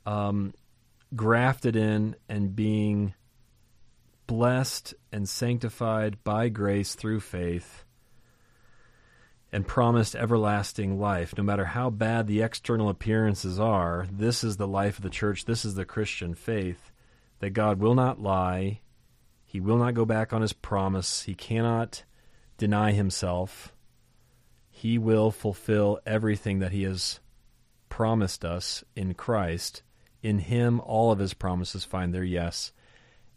um, 0.07 0.55
grafted 1.15 1.77
in 1.77 2.17
and 2.27 2.57
being 2.57 3.13
blessed 4.27 4.95
and 5.13 5.29
sanctified 5.29 6.25
by 6.25 6.49
grace 6.49 6.95
through 6.95 7.21
faith 7.21 7.85
and 9.57 9.67
promised 9.67 10.15
everlasting 10.15 11.01
life. 11.01 11.33
No 11.35 11.43
matter 11.43 11.65
how 11.65 11.89
bad 11.89 12.27
the 12.27 12.43
external 12.43 12.91
appearances 12.91 13.59
are, 13.59 14.07
this 14.13 14.45
is 14.45 14.59
the 14.59 14.69
life 14.69 14.99
of 14.99 15.03
the 15.03 15.09
church. 15.09 15.47
This 15.47 15.65
is 15.65 15.75
the 15.75 15.87
Christian 15.87 16.35
faith 16.35 16.93
that 17.39 17.55
God 17.55 17.81
will 17.81 17.95
not 17.95 18.21
lie. 18.21 18.81
He 19.47 19.59
will 19.59 19.79
not 19.79 19.95
go 19.95 20.05
back 20.05 20.35
on 20.35 20.43
his 20.43 20.53
promise. 20.53 21.23
He 21.23 21.35
cannot 21.35 22.05
deny 22.59 22.93
himself. 22.93 23.73
He 24.69 24.99
will 24.99 25.31
fulfill 25.31 26.01
everything 26.05 26.59
that 26.59 26.73
he 26.73 26.83
has 26.83 27.21
promised 27.89 28.45
us 28.45 28.85
in 28.95 29.15
Christ 29.15 29.83
In 30.23 30.41
him, 30.41 30.81
all 30.81 31.13
of 31.13 31.19
his 31.19 31.35
promises 31.35 31.85
find 31.85 32.13
their 32.13 32.25
yes 32.25 32.73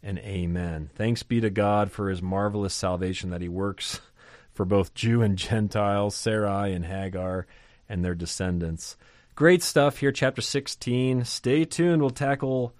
and 0.02 0.18
amen. 0.18 0.90
Thanks 0.96 1.22
be 1.22 1.40
to 1.40 1.48
God 1.48 1.92
for 1.92 2.10
his 2.10 2.20
marvelous 2.20 2.74
salvation 2.74 3.30
that 3.30 3.40
he 3.42 3.48
works 3.48 4.00
for 4.52 4.64
both 4.64 4.94
Jew 4.94 5.22
and 5.22 5.36
Gentile, 5.36 6.10
Sarai 6.10 6.72
and 6.72 6.84
Hagar, 6.84 7.46
and 7.88 8.04
their 8.04 8.14
descendants. 8.14 8.96
Great 9.34 9.62
stuff 9.62 9.98
here, 9.98 10.12
chapter 10.12 10.42
16. 10.42 11.24
Stay 11.24 11.64
tuned. 11.64 12.02
We'll 12.02 12.10
tackle 12.10 12.74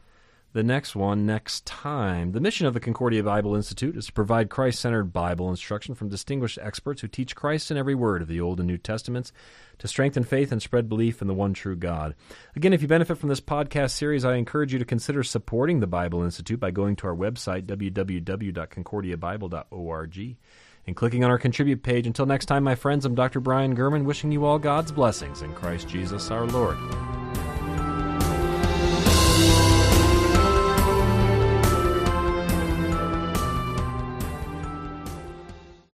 the 0.53 0.63
next 0.65 0.97
one 0.97 1.25
next 1.25 1.65
time. 1.65 2.33
The 2.33 2.41
mission 2.41 2.67
of 2.67 2.75
the 2.75 2.81
Concordia 2.81 3.23
Bible 3.23 3.55
Institute 3.55 3.97
is 3.97 4.07
to 4.07 4.13
provide 4.13 4.51
Christ 4.51 4.81
centered 4.81 5.13
Bible 5.13 5.49
instruction 5.49 5.95
from 5.95 6.09
distinguished 6.09 6.59
experts 6.61 7.03
who 7.03 7.09
teach 7.09 7.37
Christ 7.37 7.71
in 7.71 7.77
every 7.77 7.95
word 7.95 8.21
of 8.21 8.27
the 8.29 8.41
Old 8.41 8.59
and 8.59 8.67
New 8.67 8.79
Testaments 8.79 9.33
to 9.79 9.87
strengthen 9.87 10.25
faith 10.25 10.51
and 10.51 10.61
spread 10.61 10.89
belief 10.89 11.23
in 11.23 11.29
the 11.29 11.35
one 11.35 11.55
true 11.55 11.77
God. 11.77 12.17
Again, 12.57 12.73
if 12.73 12.83
you 12.83 12.89
benefit 12.89 13.19
from 13.19 13.29
this 13.29 13.41
podcast 13.41 13.93
series, 13.93 14.25
I 14.25 14.35
encourage 14.35 14.73
you 14.73 14.81
to 14.81 14.85
consider 14.85 15.23
supporting 15.23 15.79
the 15.79 15.87
Bible 15.87 16.25
Institute 16.25 16.59
by 16.59 16.73
going 16.73 16.97
to 16.97 17.07
our 17.07 17.15
website, 17.15 17.67
www.concordiabible.org, 17.67 20.37
and 20.87 20.97
clicking 20.97 21.25
on 21.25 21.31
our 21.31 21.39
contribute 21.39 21.83
page. 21.83 22.07
Until 22.07 22.27
next 22.27 22.47
time, 22.47 22.65
my 22.65 22.75
friends, 22.75 23.05
I'm 23.05 23.15
Dr. 23.15 23.41
Brian 23.41 23.75
German, 23.77 24.05
wishing 24.05 24.33
you 24.33 24.45
all 24.45 24.59
God's 24.59 24.93
blessings 24.93 25.43
in 25.43 25.53
Christ 25.55 25.89
Jesus 25.89 26.31
our 26.31 26.47
Lord. 26.47 26.77